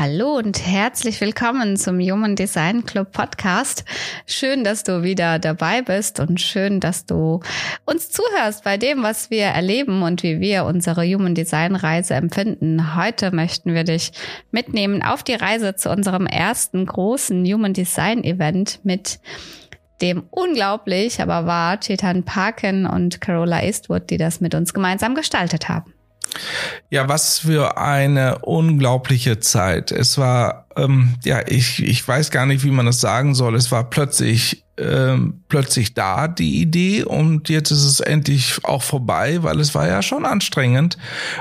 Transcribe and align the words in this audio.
Hallo 0.00 0.38
und 0.38 0.66
herzlich 0.66 1.20
willkommen 1.20 1.76
zum 1.76 2.00
Human 2.00 2.34
Design 2.34 2.86
Club 2.86 3.12
Podcast. 3.12 3.84
Schön, 4.26 4.64
dass 4.64 4.82
du 4.82 5.02
wieder 5.02 5.38
dabei 5.38 5.82
bist 5.82 6.20
und 6.20 6.40
schön, 6.40 6.80
dass 6.80 7.04
du 7.04 7.40
uns 7.84 8.08
zuhörst 8.08 8.64
bei 8.64 8.78
dem, 8.78 9.02
was 9.02 9.30
wir 9.30 9.44
erleben 9.44 10.02
und 10.02 10.22
wie 10.22 10.40
wir 10.40 10.64
unsere 10.64 11.04
Human 11.04 11.34
Design 11.34 11.76
Reise 11.76 12.14
empfinden. 12.14 12.96
Heute 12.96 13.30
möchten 13.30 13.74
wir 13.74 13.84
dich 13.84 14.12
mitnehmen 14.50 15.02
auf 15.02 15.22
die 15.22 15.34
Reise 15.34 15.76
zu 15.76 15.90
unserem 15.90 16.26
ersten 16.26 16.86
großen 16.86 17.44
Human 17.44 17.74
Design 17.74 18.24
Event 18.24 18.80
mit 18.82 19.20
dem 20.00 20.22
unglaublich, 20.30 21.20
aber 21.20 21.44
wahr 21.44 21.78
Chetan 21.78 22.22
Parkin 22.22 22.86
und 22.86 23.20
Carola 23.20 23.62
Eastwood, 23.62 24.08
die 24.08 24.16
das 24.16 24.40
mit 24.40 24.54
uns 24.54 24.72
gemeinsam 24.72 25.14
gestaltet 25.14 25.68
haben. 25.68 25.92
Ja, 26.90 27.08
was 27.08 27.38
für 27.40 27.78
eine 27.78 28.40
unglaubliche 28.40 29.38
Zeit. 29.38 29.92
Es 29.92 30.18
war, 30.18 30.66
ähm, 30.76 31.14
ja, 31.24 31.46
ich, 31.46 31.82
ich 31.82 32.06
weiß 32.06 32.30
gar 32.30 32.46
nicht, 32.46 32.64
wie 32.64 32.70
man 32.70 32.86
das 32.86 33.00
sagen 33.00 33.34
soll. 33.34 33.54
Es 33.54 33.70
war 33.70 33.88
plötzlich, 33.88 34.64
ähm, 34.76 35.44
plötzlich 35.48 35.94
da, 35.94 36.26
die 36.26 36.60
Idee, 36.60 37.04
und 37.04 37.48
jetzt 37.48 37.70
ist 37.70 37.84
es 37.84 38.00
endlich 38.00 38.64
auch 38.64 38.82
vorbei, 38.82 39.42
weil 39.42 39.60
es 39.60 39.74
war 39.74 39.86
ja 39.86 40.02
schon 40.02 40.24
anstrengend, 40.24 40.96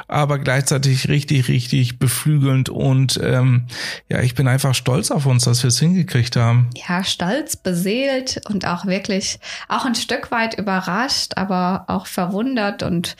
aber 0.07 0.37
gleichzeitig 0.39 1.07
richtig, 1.07 1.47
richtig 1.47 1.99
beflügelnd 1.99 2.69
und 2.69 3.19
ähm, 3.23 3.65
ja, 4.09 4.21
ich 4.21 4.35
bin 4.35 4.47
einfach 4.47 4.75
stolz 4.75 5.09
auf 5.09 5.25
uns, 5.25 5.45
dass 5.45 5.63
wir 5.63 5.69
es 5.69 5.79
hingekriegt 5.79 6.35
haben. 6.35 6.69
Ja, 6.87 7.03
stolz, 7.03 7.55
beseelt 7.55 8.41
und 8.49 8.67
auch 8.67 8.85
wirklich 8.85 9.39
auch 9.67 9.85
ein 9.85 9.95
Stück 9.95 10.31
weit 10.31 10.59
überrascht, 10.59 11.33
aber 11.37 11.85
auch 11.87 12.07
verwundert 12.07 12.83
und 12.83 13.15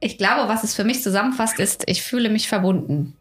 ich 0.00 0.18
glaube, 0.18 0.48
was 0.48 0.64
es 0.64 0.74
für 0.74 0.84
mich 0.84 1.02
zusammenfasst, 1.02 1.60
ist, 1.60 1.84
ich 1.86 2.02
fühle 2.02 2.30
mich 2.30 2.48
verbunden. 2.48 3.16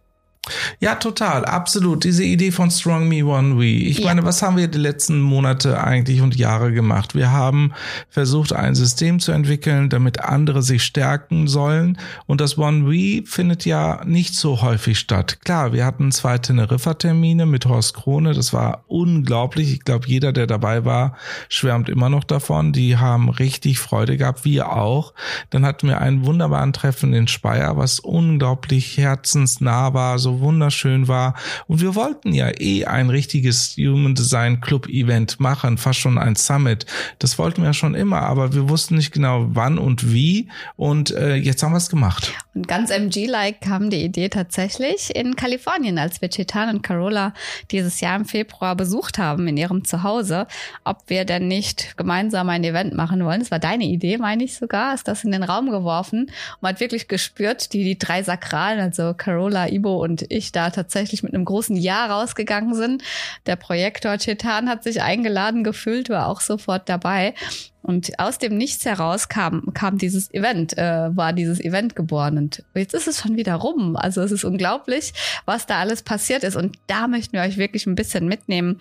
Ja, 0.79 0.95
total, 0.95 1.45
absolut. 1.45 2.03
Diese 2.03 2.23
Idee 2.23 2.51
von 2.51 2.71
Strong 2.71 3.07
Me 3.07 3.25
One 3.25 3.59
We. 3.59 3.65
Ich 3.65 3.99
ja. 3.99 4.05
meine, 4.05 4.23
was 4.23 4.41
haben 4.41 4.57
wir 4.57 4.67
die 4.67 4.77
letzten 4.77 5.19
Monate 5.19 5.83
eigentlich 5.83 6.21
und 6.21 6.35
Jahre 6.35 6.71
gemacht? 6.71 7.15
Wir 7.15 7.31
haben 7.31 7.73
versucht, 8.09 8.53
ein 8.53 8.75
System 8.75 9.19
zu 9.19 9.31
entwickeln, 9.31 9.89
damit 9.89 10.21
andere 10.21 10.61
sich 10.61 10.83
stärken 10.83 11.47
sollen. 11.47 11.97
Und 12.25 12.41
das 12.41 12.57
One 12.57 12.89
We 12.89 13.23
findet 13.25 13.65
ja 13.65 14.01
nicht 14.05 14.35
so 14.35 14.61
häufig 14.61 14.97
statt. 14.97 15.39
Klar, 15.43 15.73
wir 15.73 15.85
hatten 15.85 16.11
zwei 16.11 16.37
Teneriffa-Termine 16.37 17.45
mit 17.45 17.65
Horst 17.65 17.93
Krone. 17.93 18.33
Das 18.33 18.53
war 18.53 18.85
unglaublich. 18.87 19.73
Ich 19.73 19.83
glaube, 19.83 20.07
jeder, 20.07 20.31
der 20.31 20.47
dabei 20.47 20.85
war, 20.85 21.15
schwärmt 21.49 21.89
immer 21.89 22.09
noch 22.09 22.23
davon. 22.23 22.71
Die 22.71 22.97
haben 22.97 23.29
richtig 23.29 23.79
Freude 23.79 24.17
gehabt, 24.17 24.45
wir 24.45 24.71
auch. 24.71 25.13
Dann 25.49 25.65
hatten 25.65 25.87
wir 25.87 25.99
einen 25.99 26.25
wunderbaren 26.25 26.73
Treffen 26.73 27.13
in 27.13 27.27
Speyer, 27.27 27.77
was 27.77 27.99
unglaublich 27.99 28.97
herzensnah 28.97 29.93
war, 29.93 30.17
so 30.17 30.28
wunderschön 30.39 31.07
war. 31.07 31.33
Und 31.67 31.81
wir 31.81 31.95
wollten 31.95 32.33
ja 32.33 32.49
eh 32.59 32.85
ein 32.85 33.09
richtiges 33.09 33.75
Human 33.77 34.15
Design 34.15 34.61
Club 34.61 34.87
Event 34.87 35.39
machen, 35.39 35.77
fast 35.77 35.99
schon 35.99 36.17
ein 36.17 36.35
Summit. 36.35 36.85
Das 37.19 37.39
wollten 37.39 37.61
wir 37.61 37.69
ja 37.69 37.73
schon 37.73 37.95
immer, 37.95 38.21
aber 38.21 38.53
wir 38.53 38.69
wussten 38.69 38.95
nicht 38.95 39.11
genau 39.11 39.47
wann 39.49 39.77
und 39.77 40.13
wie. 40.13 40.49
Und 40.75 41.11
äh, 41.11 41.35
jetzt 41.35 41.63
haben 41.63 41.73
wir 41.73 41.77
es 41.77 41.89
gemacht. 41.89 42.33
Und 42.55 42.67
ganz 42.67 42.89
MG-like 42.89 43.61
kam 43.61 43.91
die 43.91 44.03
Idee 44.03 44.27
tatsächlich 44.29 45.15
in 45.15 45.35
Kalifornien, 45.35 45.99
als 45.99 46.19
wir 46.19 46.29
Chetan 46.29 46.69
und 46.69 46.81
Carola 46.81 47.33
dieses 47.69 48.01
Jahr 48.01 48.15
im 48.15 48.25
Februar 48.25 48.75
besucht 48.75 49.19
haben 49.19 49.47
in 49.47 49.55
ihrem 49.55 49.85
Zuhause, 49.85 50.47
ob 50.83 51.03
wir 51.07 51.25
denn 51.25 51.47
nicht 51.47 51.95
gemeinsam 51.95 52.49
ein 52.49 52.63
Event 52.63 52.95
machen 52.95 53.23
wollen. 53.23 53.41
Das 53.41 53.51
war 53.51 53.59
deine 53.59 53.83
Idee, 53.83 54.17
meine 54.17 54.43
ich 54.43 54.55
sogar, 54.55 54.95
ist 54.95 55.07
das 55.07 55.23
in 55.23 55.31
den 55.31 55.43
Raum 55.43 55.69
geworfen. 55.69 56.21
Und 56.21 56.61
man 56.61 56.73
hat 56.73 56.79
wirklich 56.79 57.07
gespürt, 57.07 57.71
die, 57.73 57.83
die 57.83 57.99
drei 57.99 58.23
Sakralen, 58.23 58.79
also 58.79 59.13
Carola, 59.15 59.69
Ibo 59.69 60.03
und 60.03 60.25
ich 60.29 60.51
da 60.51 60.71
tatsächlich 60.71 61.21
mit 61.21 61.35
einem 61.35 61.45
großen 61.45 61.75
Ja 61.75 62.07
rausgegangen 62.07 62.73
sind. 62.73 63.03
Der 63.45 63.57
Projektor 63.57 64.17
Chetan 64.17 64.69
hat 64.69 64.83
sich 64.83 65.03
eingeladen 65.03 65.63
gefühlt, 65.63 66.09
war 66.09 66.27
auch 66.27 66.41
sofort 66.41 66.89
dabei. 66.89 67.35
Und 67.81 68.19
aus 68.19 68.37
dem 68.37 68.57
Nichts 68.57 68.85
heraus 68.85 69.29
kam, 69.29 69.73
kam 69.73 69.97
dieses 69.97 70.33
Event, 70.33 70.77
äh, 70.77 71.15
war 71.15 71.31
dieses 71.31 71.61
Event 71.61 71.95
geboren. 71.95 72.37
Und 72.37 72.63
jetzt 72.75 72.93
ist 72.93 73.07
es 73.07 73.19
schon 73.19 73.37
wieder 73.37 73.55
rum. 73.55 73.95
Also 73.95 74.21
es 74.21 74.31
ist 74.31 74.43
unglaublich, 74.43 75.13
was 75.45 75.65
da 75.65 75.79
alles 75.79 76.03
passiert 76.03 76.43
ist. 76.43 76.57
Und 76.57 76.77
da 76.87 77.07
möchten 77.07 77.33
wir 77.33 77.41
euch 77.41 77.57
wirklich 77.57 77.87
ein 77.87 77.95
bisschen 77.95 78.27
mitnehmen, 78.27 78.79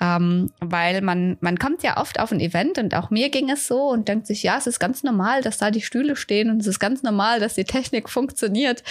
ähm, 0.00 0.50
weil 0.60 1.00
man, 1.00 1.36
man 1.40 1.58
kommt 1.58 1.84
ja 1.84 1.96
oft 1.98 2.18
auf 2.18 2.32
ein 2.32 2.40
Event 2.40 2.78
und 2.78 2.94
auch 2.94 3.10
mir 3.10 3.30
ging 3.30 3.50
es 3.50 3.68
so 3.68 3.88
und 3.88 4.08
denkt 4.08 4.26
sich, 4.26 4.42
ja, 4.42 4.58
es 4.58 4.66
ist 4.66 4.80
ganz 4.80 5.04
normal, 5.04 5.42
dass 5.42 5.58
da 5.58 5.70
die 5.70 5.80
Stühle 5.80 6.16
stehen 6.16 6.50
und 6.50 6.60
es 6.60 6.66
ist 6.66 6.80
ganz 6.80 7.02
normal, 7.04 7.38
dass 7.38 7.54
die 7.54 7.64
Technik 7.64 8.08
funktioniert. 8.08 8.82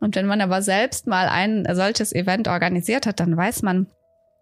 Und 0.00 0.16
wenn 0.16 0.26
man 0.26 0.40
aber 0.40 0.62
selbst 0.62 1.06
mal 1.06 1.28
ein 1.28 1.66
solches 1.74 2.12
Event 2.12 2.48
organisiert 2.48 3.06
hat, 3.06 3.20
dann 3.20 3.36
weiß 3.36 3.62
man, 3.62 3.86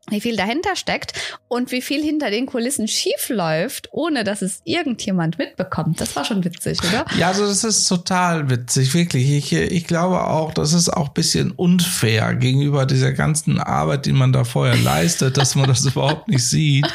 wie 0.09 0.21
viel 0.21 0.37
dahinter 0.37 0.77
steckt 0.77 1.13
und 1.49 1.73
wie 1.73 1.83
viel 1.83 2.03
hinter 2.03 2.31
den 2.31 2.47
Kulissen 2.47 2.89
schief 2.89 3.29
läuft, 3.29 3.89
ohne 3.93 4.25
dass 4.25 4.43
es 4.43 4.61
irgendjemand 4.65 5.39
mitbekommt. 5.39 6.01
Das 6.01 6.17
war 6.17 6.25
schon 6.25 6.45
witzig, 6.45 6.79
oder? 6.83 7.05
Ja, 7.19 7.29
also 7.29 7.47
das 7.47 7.65
ist 7.65 7.87
total 7.87 8.51
witzig, 8.51 8.95
wirklich. 8.95 9.31
Ich, 9.31 9.53
ich 9.53 9.87
glaube 9.87 10.25
auch, 10.27 10.53
das 10.53 10.73
ist 10.73 10.89
auch 10.89 11.11
bisschen 11.11 11.53
unfair 11.53 12.35
gegenüber 12.35 12.87
dieser 12.87 13.13
ganzen 13.13 13.59
Arbeit, 13.59 14.07
die 14.07 14.13
man 14.13 14.33
da 14.33 14.45
vorher 14.45 14.77
leistet, 14.77 15.37
dass 15.37 15.55
man 15.55 15.67
das 15.67 15.85
überhaupt 15.87 16.29
nicht 16.29 16.47
sieht. 16.47 16.87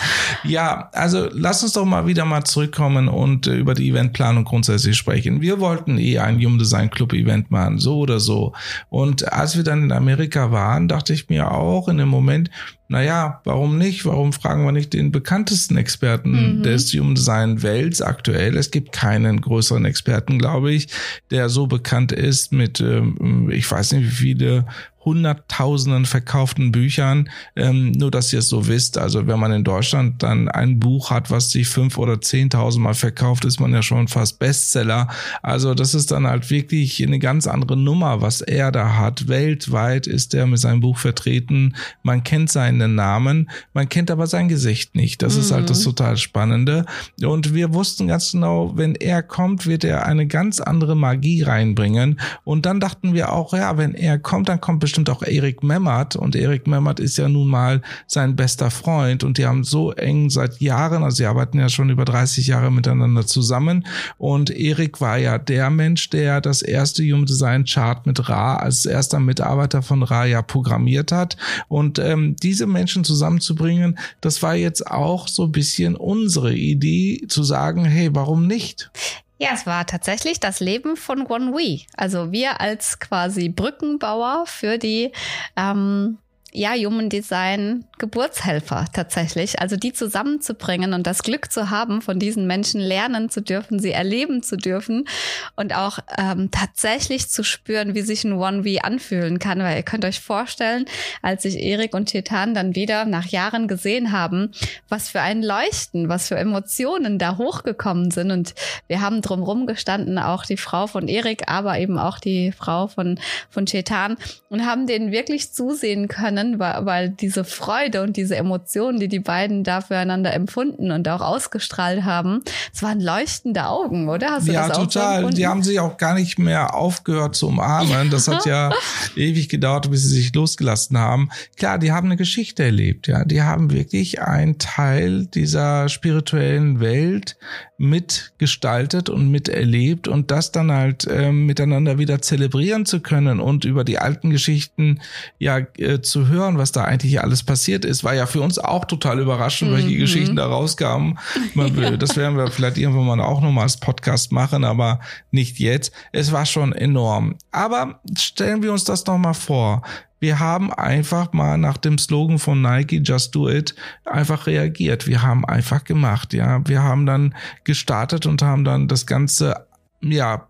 Ja, 0.43 0.89
also 0.91 1.29
lass 1.31 1.63
uns 1.63 1.73
doch 1.73 1.85
mal 1.85 2.07
wieder 2.07 2.25
mal 2.25 2.43
zurückkommen 2.43 3.07
und 3.07 3.47
über 3.47 3.75
die 3.75 3.89
Eventplanung 3.89 4.45
grundsätzlich 4.45 4.97
sprechen. 4.97 5.41
Wir 5.41 5.59
wollten 5.59 5.97
eh 5.97 6.19
ein 6.19 6.37
Human 6.43 6.59
Design 6.59 6.89
Club 6.89 7.13
Event 7.13 7.51
machen, 7.51 7.77
so 7.77 7.99
oder 7.99 8.19
so. 8.19 8.53
Und 8.89 9.31
als 9.31 9.55
wir 9.55 9.63
dann 9.63 9.83
in 9.83 9.91
Amerika 9.91 10.51
waren, 10.51 10.87
dachte 10.87 11.13
ich 11.13 11.29
mir 11.29 11.51
auch 11.51 11.87
in 11.87 11.97
dem 11.97 12.09
Moment, 12.09 12.49
naja, 12.87 13.41
warum 13.45 13.77
nicht? 13.77 14.05
Warum 14.05 14.31
fragen 14.31 14.63
wir 14.63 14.71
nicht 14.71 14.93
den 14.93 15.11
bekanntesten 15.11 15.75
Experten 15.75 16.57
mhm. 16.57 16.63
des 16.63 16.93
Human 16.93 17.15
Design 17.15 17.63
Welts 17.63 18.01
aktuell? 18.01 18.55
Es 18.57 18.69
gibt 18.69 18.91
keinen 18.91 19.41
größeren 19.41 19.85
Experten, 19.85 20.37
glaube 20.37 20.71
ich, 20.71 20.87
der 21.31 21.49
so 21.49 21.65
bekannt 21.65 22.11
ist 22.11 22.51
mit, 22.51 22.79
ähm, 22.81 23.49
ich 23.51 23.69
weiß 23.69 23.93
nicht, 23.93 24.05
wie 24.05 24.15
viele 24.15 24.65
hunderttausenden 25.05 26.05
verkauften 26.05 26.71
Büchern. 26.71 27.29
Ähm, 27.55 27.91
nur, 27.91 28.11
dass 28.11 28.33
ihr 28.33 28.39
es 28.39 28.49
so 28.49 28.67
wisst. 28.67 28.97
Also 28.97 29.27
wenn 29.27 29.39
man 29.39 29.51
in 29.51 29.63
Deutschland 29.63 30.23
dann 30.23 30.49
ein 30.49 30.79
Buch 30.79 31.11
hat, 31.11 31.29
was 31.31 31.51
sich 31.51 31.67
fünf 31.67 31.97
oder 31.97 32.19
zehntausend 32.19 32.83
Mal 32.83 32.95
verkauft, 32.95 33.45
ist 33.45 33.59
man 33.59 33.71
ja 33.71 33.83
schon 33.83 34.07
fast 34.07 34.39
Bestseller. 34.39 35.07
Also 35.43 35.75
das 35.75 35.93
ist 35.93 36.11
dann 36.11 36.27
halt 36.27 36.49
wirklich 36.49 37.01
eine 37.03 37.19
ganz 37.19 37.45
andere 37.45 37.77
Nummer, 37.77 38.21
was 38.21 38.41
er 38.41 38.71
da 38.71 38.97
hat. 38.97 39.27
Weltweit 39.27 40.07
ist 40.07 40.33
er 40.33 40.47
mit 40.47 40.59
seinem 40.59 40.79
Buch 40.79 40.97
vertreten. 40.97 41.75
Man 42.01 42.23
kennt 42.23 42.51
seinen 42.51 42.95
Namen, 42.95 43.49
man 43.73 43.87
kennt 43.87 44.09
aber 44.09 44.25
sein 44.27 44.47
Gesicht 44.47 44.95
nicht. 44.95 45.21
Das 45.21 45.35
mhm. 45.35 45.41
ist 45.41 45.51
halt 45.51 45.69
das 45.69 45.79
mhm. 45.81 45.83
total 45.83 46.17
Spannende. 46.17 46.85
Und 47.23 47.53
wir 47.53 47.73
wussten 47.73 48.07
ganz 48.07 48.31
genau, 48.31 48.75
wenn 48.75 48.95
er 48.95 49.21
kommt, 49.21 49.67
wird 49.67 49.83
er 49.83 50.05
eine 50.05 50.25
ganz 50.25 50.59
andere 50.59 50.95
Magie 50.95 51.43
reinbringen. 51.43 52.19
Und 52.43 52.65
dann 52.65 52.79
dachten 52.79 53.13
wir 53.13 53.31
auch, 53.31 53.53
ja, 53.53 53.77
wenn 53.77 53.93
er 53.93 54.17
kommt, 54.17 54.49
dann 54.49 54.59
kommt 54.59 54.79
bestimmt 54.79 54.94
bestimmt 54.95 55.09
auch 55.09 55.23
Erik 55.23 55.61
Memmert. 55.61 56.15
Und 56.15 56.37
Erik 56.37 56.67
Memmert 56.67 57.01
ist 57.01 57.17
ja 57.17 57.27
nun 57.27 57.49
mal 57.49 57.81
sein 58.07 58.37
bester 58.37 58.71
Freund. 58.71 59.25
Und 59.25 59.37
die 59.37 59.45
haben 59.45 59.65
so 59.65 59.91
eng 59.91 60.29
seit 60.29 60.61
Jahren, 60.61 61.03
also 61.03 61.17
sie 61.17 61.25
arbeiten 61.25 61.59
ja 61.59 61.67
schon 61.67 61.89
über 61.89 62.05
30 62.05 62.47
Jahre 62.47 62.71
miteinander 62.71 63.27
zusammen. 63.27 63.85
Und 64.17 64.51
Erik 64.51 65.01
war 65.01 65.17
ja 65.17 65.37
der 65.37 65.69
Mensch, 65.69 66.09
der 66.11 66.39
das 66.39 66.61
erste 66.61 67.03
Human 67.03 67.25
Design 67.25 67.65
Chart 67.65 68.05
mit 68.05 68.29
Ra 68.29 68.55
als 68.55 68.85
erster 68.85 69.19
Mitarbeiter 69.19 69.81
von 69.81 70.01
Ra 70.01 70.23
ja 70.23 70.41
programmiert 70.41 71.11
hat. 71.11 71.35
Und 71.67 71.99
ähm, 71.99 72.37
diese 72.41 72.65
Menschen 72.65 73.03
zusammenzubringen, 73.03 73.99
das 74.21 74.41
war 74.41 74.55
jetzt 74.55 74.89
auch 74.89 75.27
so 75.27 75.43
ein 75.43 75.51
bisschen 75.51 75.97
unsere 75.97 76.53
Idee 76.53 77.25
zu 77.27 77.43
sagen, 77.43 77.83
hey, 77.83 78.09
warum 78.13 78.47
nicht? 78.47 78.91
Ja, 79.37 79.49
es 79.53 79.65
war 79.65 79.85
tatsächlich 79.85 80.39
das 80.39 80.59
Leben 80.59 80.95
von 80.95 81.25
One 81.27 81.51
We. 81.51 81.81
Also 81.97 82.31
wir 82.31 82.61
als 82.61 82.99
quasi 82.99 83.49
Brückenbauer 83.49 84.45
für 84.47 84.77
die 84.77 85.11
ähm, 85.57 86.19
ja, 86.53 86.73
Human 86.73 87.09
Design 87.09 87.85
Geburtshelfer 87.97 88.85
tatsächlich. 88.91 89.59
Also 89.59 89.77
die 89.77 89.93
zusammenzubringen 89.93 90.93
und 90.93 91.07
das 91.07 91.23
Glück 91.23 91.51
zu 91.51 91.69
haben, 91.69 92.01
von 92.01 92.19
diesen 92.19 92.45
Menschen 92.45 92.81
lernen 92.81 93.29
zu 93.29 93.41
dürfen, 93.41 93.79
sie 93.79 93.91
erleben 93.91 94.43
zu 94.43 94.57
dürfen 94.57 95.07
und 95.55 95.75
auch 95.75 95.99
ähm, 96.17 96.51
tatsächlich 96.51 97.29
zu 97.29 97.43
spüren, 97.43 97.95
wie 97.95 98.01
sich 98.01 98.23
ein 98.23 98.33
One-V 98.33 98.81
anfühlen 98.81 99.39
kann. 99.39 99.59
Weil 99.59 99.77
ihr 99.77 99.83
könnt 99.83 100.05
euch 100.05 100.19
vorstellen, 100.19 100.85
als 101.21 101.43
sich 101.43 101.57
Erik 101.57 101.93
und 101.93 102.07
Titan 102.07 102.53
dann 102.53 102.75
wieder 102.75 103.05
nach 103.05 103.27
Jahren 103.27 103.67
gesehen 103.67 104.11
haben, 104.11 104.51
was 104.89 105.09
für 105.09 105.21
ein 105.21 105.41
Leuchten, 105.41 106.09
was 106.09 106.27
für 106.27 106.35
Emotionen 106.35 107.17
da 107.17 107.37
hochgekommen 107.37 108.11
sind. 108.11 108.31
Und 108.31 108.55
wir 108.87 109.01
haben 109.01 109.21
drumherum 109.21 109.67
gestanden, 109.67 110.19
auch 110.19 110.45
die 110.45 110.57
Frau 110.57 110.87
von 110.87 111.07
Erik, 111.07 111.43
aber 111.47 111.79
eben 111.79 111.97
auch 111.97 112.19
die 112.19 112.51
Frau 112.51 112.87
von, 112.87 113.19
von 113.49 113.65
Chetan 113.65 114.17
und 114.49 114.65
haben 114.65 114.85
denen 114.85 115.11
wirklich 115.11 115.53
zusehen 115.53 116.07
können, 116.07 116.59
weil, 116.59 116.85
weil 116.85 117.09
diese 117.09 117.43
Freude 117.43 117.84
und 117.93 118.17
diese 118.17 118.35
Emotionen, 118.35 118.99
die 118.99 119.07
die 119.07 119.19
beiden 119.19 119.63
da 119.63 119.81
füreinander 119.81 120.33
empfunden 120.33 120.91
und 120.91 121.07
auch 121.07 121.21
ausgestrahlt 121.21 122.03
haben, 122.03 122.41
es 122.73 122.81
waren 122.81 122.99
leuchtende 122.99 123.67
Augen, 123.67 124.09
oder? 124.09 124.31
Hast 124.31 124.47
du 124.47 124.53
ja, 124.53 124.67
das 124.67 124.77
auch 124.77 124.83
total. 124.83 125.21
So 125.23 125.29
die 125.29 125.47
haben 125.47 125.63
sich 125.63 125.79
auch 125.79 125.97
gar 125.97 126.15
nicht 126.15 126.39
mehr 126.39 126.73
aufgehört 126.73 127.35
zu 127.35 127.47
umarmen. 127.47 128.09
Das 128.09 128.27
hat 128.27 128.45
ja 128.45 128.71
ewig 129.15 129.49
gedauert, 129.49 129.89
bis 129.91 130.03
sie 130.03 130.15
sich 130.15 130.33
losgelassen 130.33 130.97
haben. 130.97 131.29
Klar, 131.57 131.79
die 131.79 131.91
haben 131.91 132.07
eine 132.07 132.17
Geschichte 132.17 132.63
erlebt, 132.63 133.07
ja. 133.07 133.23
Die 133.25 133.41
haben 133.41 133.71
wirklich 133.71 134.21
einen 134.21 134.57
Teil 134.57 135.25
dieser 135.27 135.89
spirituellen 135.89 136.79
Welt 136.79 137.37
mitgestaltet 137.77 139.09
und 139.09 139.29
miterlebt 139.29 140.07
und 140.07 140.31
das 140.31 140.51
dann 140.51 140.71
halt 140.71 141.05
äh, 141.07 141.31
miteinander 141.31 141.97
wieder 141.97 142.21
zelebrieren 142.21 142.85
zu 142.85 143.01
können 143.01 143.39
und 143.39 143.65
über 143.65 143.83
die 143.83 143.99
alten 143.99 144.29
Geschichten 144.29 145.01
ja 145.39 145.59
äh, 145.77 146.01
zu 146.01 146.27
hören, 146.27 146.57
was 146.57 146.71
da 146.71 146.85
eigentlich 146.85 147.21
alles 147.21 147.43
passiert 147.43 147.83
ist, 147.83 148.03
war 148.03 148.13
ja 148.15 148.27
für 148.27 148.41
uns 148.41 148.59
auch 148.59 148.85
total 148.85 149.19
überraschend, 149.19 149.71
mhm. 149.71 149.75
welche 149.75 149.97
Geschichten 149.97 150.35
da 150.35 150.45
rauskamen. 150.47 151.17
Ja. 151.75 151.97
Das 151.97 152.15
werden 152.15 152.37
wir 152.37 152.49
vielleicht 152.51 152.77
irgendwann 152.77 153.05
mal 153.05 153.19
auch 153.21 153.41
nochmal 153.41 153.63
als 153.63 153.77
Podcast 153.77 154.31
machen, 154.31 154.63
aber 154.63 154.99
nicht 155.31 155.59
jetzt. 155.59 155.91
Es 156.11 156.31
war 156.31 156.45
schon 156.45 156.73
enorm. 156.73 157.35
Aber 157.51 158.01
stellen 158.17 158.61
wir 158.61 158.71
uns 158.71 158.83
das 158.83 159.05
nochmal 159.05 159.33
vor 159.33 159.81
wir 160.25 160.39
haben 160.39 160.73
einfach 160.73 161.33
mal 161.33 161.55
nach 161.55 161.77
dem 161.77 161.99
Slogan 161.99 162.39
von 162.39 162.59
Nike 162.59 162.99
Just 163.03 163.35
Do 163.35 163.47
It 163.47 163.75
einfach 164.05 164.47
reagiert. 164.47 165.05
Wir 165.05 165.21
haben 165.21 165.45
einfach 165.45 165.83
gemacht, 165.83 166.33
ja. 166.33 166.67
Wir 166.67 166.81
haben 166.81 167.05
dann 167.05 167.35
gestartet 167.63 168.25
und 168.25 168.41
haben 168.41 168.63
dann 168.63 168.87
das 168.87 169.05
Ganze 169.05 169.67
ja 170.01 170.47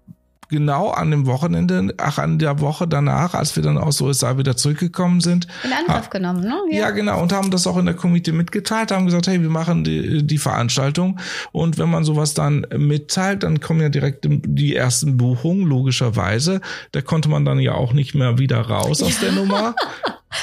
genau 0.49 0.89
an 0.89 1.11
dem 1.11 1.25
Wochenende, 1.25 1.93
ach, 1.97 2.17
an 2.17 2.39
der 2.39 2.59
Woche 2.59 2.87
danach, 2.87 3.33
als 3.33 3.55
wir 3.55 3.63
dann 3.63 3.77
aus 3.77 4.01
USA 4.01 4.37
wieder 4.37 4.57
zurückgekommen 4.57 5.21
sind. 5.21 5.47
In 5.63 5.71
Angriff 5.73 6.09
genommen, 6.09 6.41
ne? 6.41 6.55
Ja. 6.71 6.79
ja. 6.79 6.89
genau. 6.91 7.21
Und 7.21 7.33
haben 7.33 7.51
das 7.51 7.67
auch 7.67 7.77
in 7.77 7.85
der 7.85 7.95
Community 7.95 8.31
mitgeteilt, 8.31 8.91
haben 8.91 9.05
gesagt, 9.05 9.27
hey, 9.27 9.41
wir 9.41 9.49
machen 9.49 9.83
die, 9.83 10.25
die 10.25 10.37
Veranstaltung. 10.37 11.19
Und 11.51 11.77
wenn 11.77 11.89
man 11.89 12.03
sowas 12.03 12.33
dann 12.33 12.65
mitteilt, 12.77 13.43
dann 13.43 13.59
kommen 13.59 13.81
ja 13.81 13.89
direkt 13.89 14.25
die 14.27 14.75
ersten 14.75 15.17
Buchungen, 15.17 15.65
logischerweise. 15.65 16.61
Da 16.91 17.01
konnte 17.01 17.29
man 17.29 17.45
dann 17.45 17.59
ja 17.59 17.73
auch 17.73 17.93
nicht 17.93 18.15
mehr 18.15 18.37
wieder 18.37 18.61
raus 18.61 19.01
aus 19.01 19.19
der 19.19 19.31
Nummer. 19.31 19.75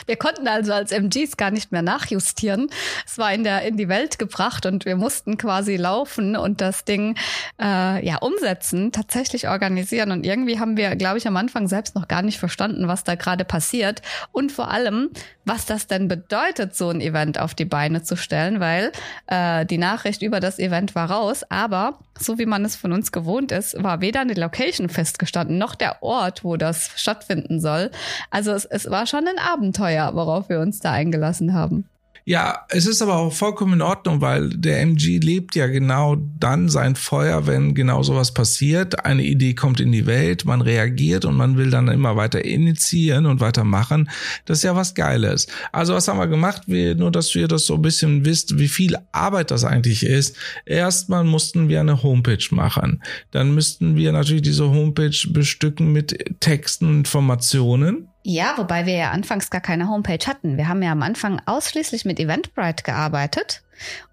Wir 0.06 0.17
konnten 0.17 0.49
also 0.49 0.73
als 0.73 0.93
MGs 0.93 1.37
gar 1.37 1.50
nicht 1.50 1.73
mehr 1.73 1.83
nachjustieren. 1.83 2.69
Es 3.06 3.19
war 3.19 3.33
in 3.33 3.44
der 3.44 3.62
in 3.62 3.77
die 3.77 3.89
Welt 3.89 4.19
gebracht 4.19 4.67
und 4.67 4.85
wir 4.85 4.97
mussten 4.97 5.39
quasi 5.39 5.77
laufen 5.77 6.37
und 6.37 6.61
das 6.61 6.85
Ding 6.85 7.17
äh, 7.61 8.05
ja 8.05 8.17
umsetzen, 8.19 8.93
tatsächlich 8.93 9.49
organisieren. 9.49 10.11
Und 10.11 10.25
irgendwie 10.27 10.59
haben 10.59 10.77
wir, 10.77 10.97
glaube 10.97 11.19
ich, 11.19 11.27
am 11.27 11.37
Anfang 11.37 11.69
selbst 11.69 11.94
noch 11.94 12.09
gar 12.09 12.23
nicht 12.23 12.39
verstanden, 12.39 12.89
was 12.89 13.05
da 13.05 13.15
gerade 13.15 13.44
passiert 13.44 14.03
und 14.33 14.53
vor 14.53 14.71
allem, 14.71 15.11
was 15.44 15.67
das 15.67 15.87
denn 15.87 16.09
bedeutet, 16.09 16.77
so 16.77 16.89
ein 16.89 17.00
Event 17.00 17.39
auf 17.39 17.55
die 17.55 17.65
Beine 17.65 18.03
zu 18.03 18.17
stellen, 18.17 18.61
weil 18.61 18.93
äh, 19.27 19.67
die 19.67 19.79
Nachricht 19.79 20.23
über 20.23 20.41
das 20.41 20.59
Event 20.59 20.94
war 20.94 21.11
raus, 21.11 21.44
aber 21.49 21.99
so 22.19 22.38
wie 22.38 22.47
man 22.47 22.64
es 22.64 22.76
von 22.76 22.93
uns 22.93 23.12
gewohnt 23.12 23.53
ist, 23.53 23.82
war 23.82 24.00
weder 24.00 24.20
eine 24.20 24.35
Location 24.35 24.88
festgestanden 24.88 25.59
noch 25.59 25.75
der 25.75 26.03
Ort, 26.03 26.44
wo 26.44 26.56
das 26.56 26.91
stattfinden 26.97 27.61
soll. 27.61 27.91
Also 28.31 28.53
es, 28.53 28.64
es 28.64 28.91
war 28.91 29.06
schon 29.06 29.26
ein 29.26 29.38
Abenteuer, 29.38 30.14
worauf 30.14 30.49
wir 30.49 30.61
uns 30.61 30.81
da 30.81 30.93
eingelassen 30.93 31.55
haben. 31.55 31.88
Ja, 32.24 32.66
es 32.69 32.86
ist 32.86 33.02
aber 33.02 33.16
auch 33.16 33.32
vollkommen 33.32 33.74
in 33.74 33.82
Ordnung, 33.82 34.20
weil 34.20 34.50
der 34.50 34.80
MG 34.80 35.19
lebt 35.19 35.56
ja 35.56 35.66
genau 35.66 36.16
dann 36.38 36.69
sein 36.69 36.94
Feuer, 36.94 37.48
wenn 37.48 37.74
genau 37.74 38.04
sowas 38.04 38.32
passiert. 38.32 39.04
Eine 39.04 39.24
Idee 39.24 39.54
kommt 39.54 39.80
in 39.80 39.90
die 39.90 40.06
Welt, 40.06 40.44
man 40.44 40.60
reagiert 40.60 41.24
und 41.24 41.36
man 41.36 41.56
will 41.56 41.70
dann 41.70 41.88
immer 41.88 42.14
weiter 42.14 42.44
initiieren 42.44 43.26
und 43.26 43.40
weitermachen. 43.40 44.08
Das 44.44 44.58
ist 44.58 44.64
ja 44.64 44.76
was 44.76 44.94
Geiles. 44.94 45.48
Also 45.72 45.94
was 45.94 46.06
haben 46.06 46.20
wir 46.20 46.28
gemacht? 46.28 46.62
Wir, 46.66 46.94
nur, 46.94 47.10
dass 47.10 47.34
ihr 47.34 47.48
das 47.48 47.66
so 47.66 47.74
ein 47.74 47.82
bisschen 47.82 48.24
wisst, 48.24 48.56
wie 48.56 48.69
viel 48.69 48.96
Arbeit 49.10 49.50
das 49.50 49.64
eigentlich 49.64 50.06
ist. 50.06 50.36
Erstmal 50.64 51.24
mussten 51.24 51.69
wir 51.69 51.80
eine 51.80 52.04
Homepage 52.04 52.46
machen. 52.52 53.02
Dann 53.32 53.52
müssten 53.52 53.96
wir 53.96 54.12
natürlich 54.12 54.42
diese 54.42 54.70
Homepage 54.70 55.28
bestücken 55.30 55.92
mit 55.92 56.16
Texten, 56.38 56.98
Informationen. 56.98 58.12
Ja, 58.24 58.54
wobei 58.56 58.86
wir 58.86 58.94
ja 58.94 59.10
anfangs 59.10 59.50
gar 59.50 59.60
keine 59.60 59.88
Homepage 59.88 60.26
hatten. 60.26 60.56
Wir 60.56 60.69
haben 60.69 60.82
ja 60.82 60.92
am 60.92 61.02
Anfang 61.02 61.40
ausschließlich 61.44 62.04
mit 62.04 62.20
Eventbrite 62.20 62.84
gearbeitet. 62.84 63.62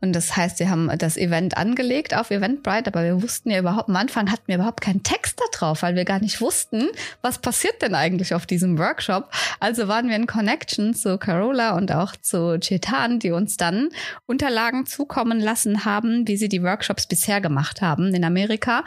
Und 0.01 0.13
das 0.13 0.35
heißt, 0.35 0.59
wir 0.59 0.71
haben 0.71 0.89
das 0.97 1.15
Event 1.15 1.57
angelegt 1.57 2.15
auf 2.15 2.31
Eventbrite, 2.31 2.87
aber 2.87 3.03
wir 3.03 3.21
wussten 3.21 3.51
ja 3.51 3.59
überhaupt, 3.59 3.87
am 3.87 3.95
Anfang 3.95 4.31
hatten 4.31 4.47
wir 4.47 4.55
überhaupt 4.55 4.81
keinen 4.81 5.03
Text 5.03 5.39
da 5.39 5.45
drauf, 5.51 5.83
weil 5.83 5.95
wir 5.95 6.05
gar 6.05 6.19
nicht 6.19 6.41
wussten, 6.41 6.87
was 7.21 7.37
passiert 7.37 7.81
denn 7.83 7.93
eigentlich 7.93 8.33
auf 8.33 8.47
diesem 8.47 8.79
Workshop. 8.79 9.29
Also 9.59 9.87
waren 9.87 10.09
wir 10.09 10.15
in 10.15 10.25
Connection 10.25 10.95
zu 10.95 11.19
Carola 11.19 11.77
und 11.77 11.91
auch 11.91 12.15
zu 12.15 12.57
Chetan, 12.59 13.19
die 13.19 13.31
uns 13.31 13.57
dann 13.57 13.89
Unterlagen 14.25 14.87
zukommen 14.87 15.39
lassen 15.39 15.85
haben, 15.85 16.27
wie 16.27 16.37
sie 16.37 16.49
die 16.49 16.63
Workshops 16.63 17.05
bisher 17.05 17.41
gemacht 17.41 17.81
haben 17.81 18.13
in 18.15 18.23
Amerika. 18.23 18.83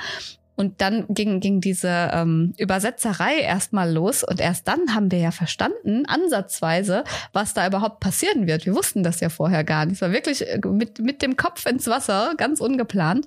Und 0.55 0.81
dann 0.81 1.07
ging, 1.09 1.41
ging 1.41 1.61
diese 1.61 2.11
ähm, 2.13 2.53
Übersetzerei 2.59 3.39
erstmal 3.39 3.91
los 3.91 4.23
und 4.23 4.39
erst 4.39 4.69
dann 4.69 4.95
haben 4.95 5.11
wir 5.11 5.19
ja 5.19 5.31
verstanden, 5.31 6.05
ansatzweise, 6.07 7.05
was 7.33 7.55
da 7.55 7.67
überhaupt 7.67 8.01
passieren 8.01 8.47
wird. 8.47 8.67
Wir 8.67 8.75
wussten 8.75 9.03
das 9.03 9.21
ja 9.21 9.31
vorher 9.31 9.65
gar 9.65 9.87
nicht. 9.87 9.95
Es 9.95 10.03
war 10.03 10.13
wirklich 10.13 10.47
äh, 10.47 10.61
mit, 10.67 10.99
mit 10.99 11.23
dem 11.23 11.37
Kopf 11.37 11.65
ins 11.65 11.87
Wasser, 11.87 12.35
ganz 12.37 12.61
ungeplant. 12.61 13.27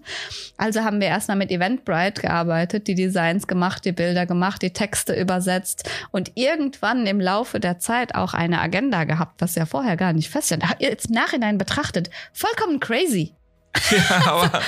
Also 0.57 0.81
haben 0.81 1.01
wir 1.01 1.07
erstmal 1.07 1.37
mit 1.37 1.51
Eventbrite 1.51 2.21
gearbeitet, 2.21 2.87
die 2.87 2.95
Designs 2.95 3.47
gemacht, 3.47 3.85
die 3.85 3.91
Bilder 3.91 4.25
gemacht, 4.25 4.61
die 4.61 4.71
Texte 4.71 5.19
übersetzt 5.19 5.89
und 6.11 6.31
irgendwann 6.35 7.07
im 7.07 7.19
Laufe 7.19 7.59
der 7.59 7.79
Zeit 7.79 8.13
auch 8.13 8.33
eine 8.33 8.61
Agenda 8.61 9.03
gehabt, 9.03 9.41
was 9.41 9.55
ja 9.55 9.65
vorher 9.65 9.97
gar 9.97 10.13
nicht 10.13 10.29
feststand. 10.29 10.63
Jetzt 10.79 11.07
im 11.07 11.15
Nachhinein 11.15 11.57
betrachtet, 11.57 12.09
vollkommen 12.33 12.79
crazy. 12.79 13.33
ja, 13.91 14.31
aber 14.31 14.61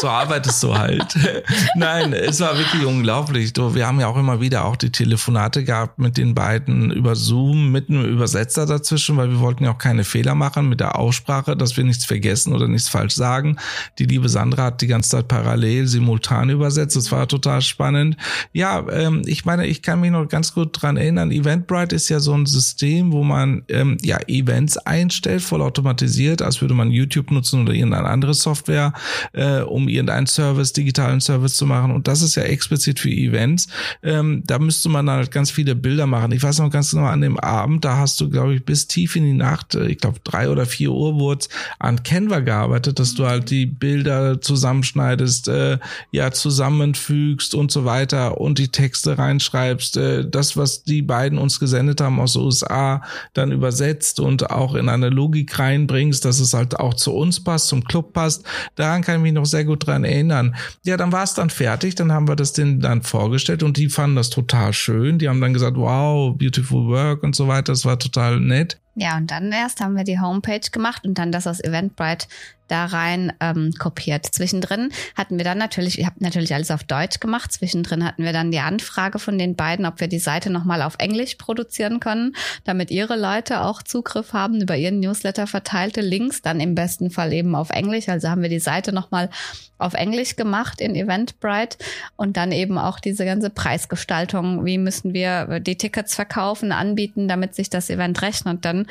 so 0.00 0.08
arbeitest 0.08 0.62
du 0.62 0.76
halt. 0.76 1.16
Nein, 1.76 2.12
es 2.12 2.40
war 2.40 2.56
wirklich 2.56 2.84
unglaublich. 2.84 3.52
Wir 3.54 3.86
haben 3.86 4.00
ja 4.00 4.08
auch 4.08 4.16
immer 4.16 4.40
wieder 4.40 4.64
auch 4.64 4.76
die 4.76 4.90
Telefonate 4.90 5.64
gehabt 5.64 5.98
mit 5.98 6.16
den 6.16 6.34
beiden 6.34 6.90
über 6.90 7.14
Zoom 7.14 7.70
mit 7.70 7.88
einem 7.88 8.04
Übersetzer 8.04 8.66
dazwischen, 8.66 9.16
weil 9.16 9.30
wir 9.30 9.40
wollten 9.40 9.64
ja 9.64 9.72
auch 9.72 9.78
keine 9.78 10.04
Fehler 10.04 10.34
machen 10.34 10.68
mit 10.68 10.80
der 10.80 10.98
Aussprache, 10.98 11.56
dass 11.56 11.76
wir 11.76 11.84
nichts 11.84 12.04
vergessen 12.04 12.54
oder 12.54 12.68
nichts 12.68 12.88
falsch 12.88 13.14
sagen. 13.14 13.56
Die 13.98 14.06
liebe 14.06 14.28
Sandra 14.28 14.64
hat 14.64 14.80
die 14.80 14.86
ganze 14.86 15.10
Zeit 15.10 15.28
parallel 15.28 15.86
simultan 15.86 16.50
übersetzt. 16.50 16.96
Das 16.96 17.12
war 17.12 17.28
total 17.28 17.62
spannend. 17.62 18.16
Ja, 18.52 18.84
ähm, 18.90 19.22
ich 19.26 19.44
meine, 19.44 19.66
ich 19.66 19.82
kann 19.82 20.00
mich 20.00 20.10
noch 20.10 20.28
ganz 20.28 20.54
gut 20.54 20.80
dran 20.80 20.96
erinnern. 20.96 21.30
Eventbrite 21.30 21.94
ist 21.94 22.08
ja 22.08 22.20
so 22.20 22.34
ein 22.34 22.46
System, 22.46 23.12
wo 23.12 23.22
man 23.22 23.62
ähm, 23.68 23.98
ja 24.02 24.18
Events 24.26 24.76
einstellt, 24.78 25.42
vollautomatisiert, 25.42 26.42
als 26.42 26.60
würde 26.60 26.74
man 26.74 26.90
YouTube 26.90 27.30
nutzen 27.30 27.62
oder 27.62 27.72
irgendein 27.72 28.06
anderes 28.06 28.40
Software 28.40 28.53
Software, 28.54 28.92
äh, 29.32 29.60
um 29.60 29.88
irgendeinen 29.88 30.26
Service, 30.26 30.72
digitalen 30.72 31.20
Service 31.20 31.56
zu 31.56 31.66
machen. 31.66 31.90
Und 31.90 32.06
das 32.06 32.22
ist 32.22 32.36
ja 32.36 32.44
explizit 32.44 33.00
für 33.00 33.10
Events. 33.10 33.66
Ähm, 34.02 34.42
da 34.46 34.58
müsste 34.58 34.88
man 34.88 35.10
halt 35.10 35.30
ganz 35.30 35.50
viele 35.50 35.74
Bilder 35.74 36.06
machen. 36.06 36.32
Ich 36.32 36.42
weiß 36.42 36.60
noch 36.60 36.70
ganz 36.70 36.92
genau, 36.92 37.06
an 37.06 37.20
dem 37.20 37.38
Abend, 37.38 37.84
da 37.84 37.96
hast 37.96 38.20
du, 38.20 38.30
glaube 38.30 38.54
ich, 38.54 38.64
bis 38.64 38.86
tief 38.86 39.16
in 39.16 39.24
die 39.24 39.32
Nacht, 39.32 39.74
äh, 39.74 39.86
ich 39.86 39.98
glaube 39.98 40.20
drei 40.22 40.48
oder 40.48 40.66
vier 40.66 40.92
Uhr 40.92 41.18
wurde 41.18 41.46
an 41.78 42.02
Canva 42.02 42.40
gearbeitet, 42.40 42.98
dass 42.98 43.14
du 43.14 43.26
halt 43.26 43.50
die 43.50 43.66
Bilder 43.66 44.40
zusammenschneidest, 44.40 45.48
äh, 45.48 45.78
ja, 46.12 46.30
zusammenfügst 46.30 47.54
und 47.54 47.72
so 47.72 47.84
weiter 47.84 48.40
und 48.40 48.58
die 48.58 48.68
Texte 48.68 49.18
reinschreibst. 49.18 49.96
Äh, 49.96 50.28
das, 50.28 50.56
was 50.56 50.84
die 50.84 51.02
beiden 51.02 51.38
uns 51.38 51.58
gesendet 51.58 52.00
haben 52.00 52.20
aus 52.20 52.36
USA, 52.36 53.02
dann 53.32 53.50
übersetzt 53.50 54.20
und 54.20 54.50
auch 54.50 54.74
in 54.74 54.88
eine 54.88 55.08
Logik 55.08 55.58
reinbringst, 55.58 56.24
dass 56.24 56.38
es 56.38 56.54
halt 56.54 56.78
auch 56.78 56.94
zu 56.94 57.12
uns 57.12 57.42
passt, 57.42 57.68
zum 57.68 57.82
Club 57.84 58.12
passt. 58.12 58.43
Daran 58.74 59.02
kann 59.02 59.16
ich 59.16 59.22
mich 59.22 59.32
noch 59.32 59.46
sehr 59.46 59.64
gut 59.64 59.86
dran 59.86 60.04
erinnern. 60.04 60.54
Ja, 60.84 60.96
dann 60.96 61.12
war 61.12 61.24
es 61.24 61.34
dann 61.34 61.50
fertig, 61.50 61.94
dann 61.94 62.12
haben 62.12 62.28
wir 62.28 62.36
das 62.36 62.52
denen 62.52 62.80
dann 62.80 63.02
vorgestellt 63.02 63.62
und 63.62 63.76
die 63.76 63.88
fanden 63.88 64.16
das 64.16 64.30
total 64.30 64.72
schön. 64.72 65.18
Die 65.18 65.28
haben 65.28 65.40
dann 65.40 65.52
gesagt, 65.52 65.76
wow, 65.76 66.36
beautiful 66.36 66.86
work 66.86 67.22
und 67.22 67.34
so 67.34 67.48
weiter. 67.48 67.72
Das 67.72 67.84
war 67.84 67.98
total 67.98 68.40
nett. 68.40 68.80
Ja, 68.96 69.16
und 69.16 69.30
dann 69.30 69.50
erst 69.50 69.80
haben 69.80 69.96
wir 69.96 70.04
die 70.04 70.20
Homepage 70.20 70.70
gemacht 70.70 71.04
und 71.04 71.18
dann 71.18 71.32
das 71.32 71.46
aus 71.46 71.62
Eventbrite 71.62 72.26
da 72.68 72.86
rein 72.86 73.32
ähm, 73.40 73.72
kopiert. 73.78 74.24
Zwischendrin 74.26 74.90
hatten 75.14 75.36
wir 75.36 75.44
dann 75.44 75.58
natürlich, 75.58 75.98
ich 75.98 76.06
habe 76.06 76.16
natürlich 76.20 76.54
alles 76.54 76.70
auf 76.70 76.84
Deutsch 76.84 77.20
gemacht. 77.20 77.52
Zwischendrin 77.52 78.04
hatten 78.04 78.24
wir 78.24 78.32
dann 78.32 78.50
die 78.50 78.60
Anfrage 78.60 79.18
von 79.18 79.38
den 79.38 79.54
beiden, 79.54 79.84
ob 79.84 80.00
wir 80.00 80.08
die 80.08 80.18
Seite 80.18 80.50
nochmal 80.50 80.80
auf 80.80 80.94
Englisch 80.98 81.34
produzieren 81.34 82.00
können, 82.00 82.34
damit 82.64 82.90
ihre 82.90 83.16
Leute 83.16 83.60
auch 83.60 83.82
Zugriff 83.82 84.32
haben 84.32 84.60
über 84.60 84.76
ihren 84.76 85.00
Newsletter 85.00 85.46
verteilte 85.46 86.00
Links, 86.00 86.40
dann 86.40 86.60
im 86.60 86.74
besten 86.74 87.10
Fall 87.10 87.32
eben 87.32 87.54
auf 87.54 87.70
Englisch. 87.70 88.08
Also 88.08 88.28
haben 88.28 88.42
wir 88.42 88.48
die 88.48 88.60
Seite 88.60 88.92
nochmal 88.92 89.28
auf 89.76 89.94
Englisch 89.94 90.36
gemacht 90.36 90.80
in 90.80 90.94
Eventbrite 90.94 91.76
und 92.16 92.36
dann 92.36 92.52
eben 92.52 92.78
auch 92.78 93.00
diese 93.00 93.24
ganze 93.26 93.50
Preisgestaltung. 93.50 94.64
Wie 94.64 94.78
müssen 94.78 95.12
wir 95.12 95.60
die 95.60 95.76
Tickets 95.76 96.14
verkaufen, 96.14 96.72
anbieten, 96.72 97.28
damit 97.28 97.54
sich 97.54 97.68
das 97.68 97.90
Event 97.90 98.22
rechnet? 98.22 98.64
Dann 98.64 98.83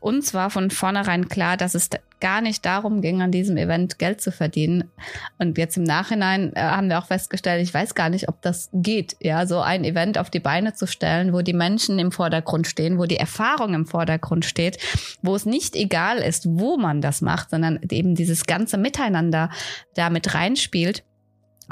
uns 0.00 0.34
war 0.34 0.50
von 0.50 0.70
vornherein 0.70 1.28
klar, 1.28 1.56
dass 1.56 1.74
es 1.74 1.90
gar 2.20 2.40
nicht 2.40 2.64
darum 2.64 3.02
ging, 3.02 3.20
an 3.20 3.30
diesem 3.30 3.56
Event 3.56 3.98
Geld 3.98 4.20
zu 4.20 4.32
verdienen. 4.32 4.90
Und 5.38 5.58
jetzt 5.58 5.76
im 5.76 5.82
Nachhinein 5.82 6.52
äh, 6.54 6.60
haben 6.60 6.88
wir 6.88 6.98
auch 6.98 7.06
festgestellt, 7.06 7.62
ich 7.62 7.72
weiß 7.72 7.94
gar 7.94 8.08
nicht, 8.08 8.28
ob 8.28 8.40
das 8.42 8.70
geht, 8.72 9.16
ja, 9.20 9.46
so 9.46 9.60
ein 9.60 9.84
Event 9.84 10.18
auf 10.18 10.30
die 10.30 10.40
Beine 10.40 10.74
zu 10.74 10.86
stellen, 10.86 11.32
wo 11.32 11.42
die 11.42 11.52
Menschen 11.52 11.98
im 11.98 12.12
Vordergrund 12.12 12.66
stehen, 12.66 12.98
wo 12.98 13.04
die 13.04 13.18
Erfahrung 13.18 13.74
im 13.74 13.86
Vordergrund 13.86 14.44
steht, 14.44 14.78
wo 15.22 15.34
es 15.34 15.44
nicht 15.44 15.76
egal 15.76 16.18
ist, 16.18 16.46
wo 16.48 16.76
man 16.76 17.00
das 17.00 17.20
macht, 17.20 17.50
sondern 17.50 17.80
eben 17.90 18.14
dieses 18.14 18.46
ganze 18.46 18.78
Miteinander 18.78 19.50
da 19.94 20.10
mit 20.10 20.34
reinspielt 20.34 21.04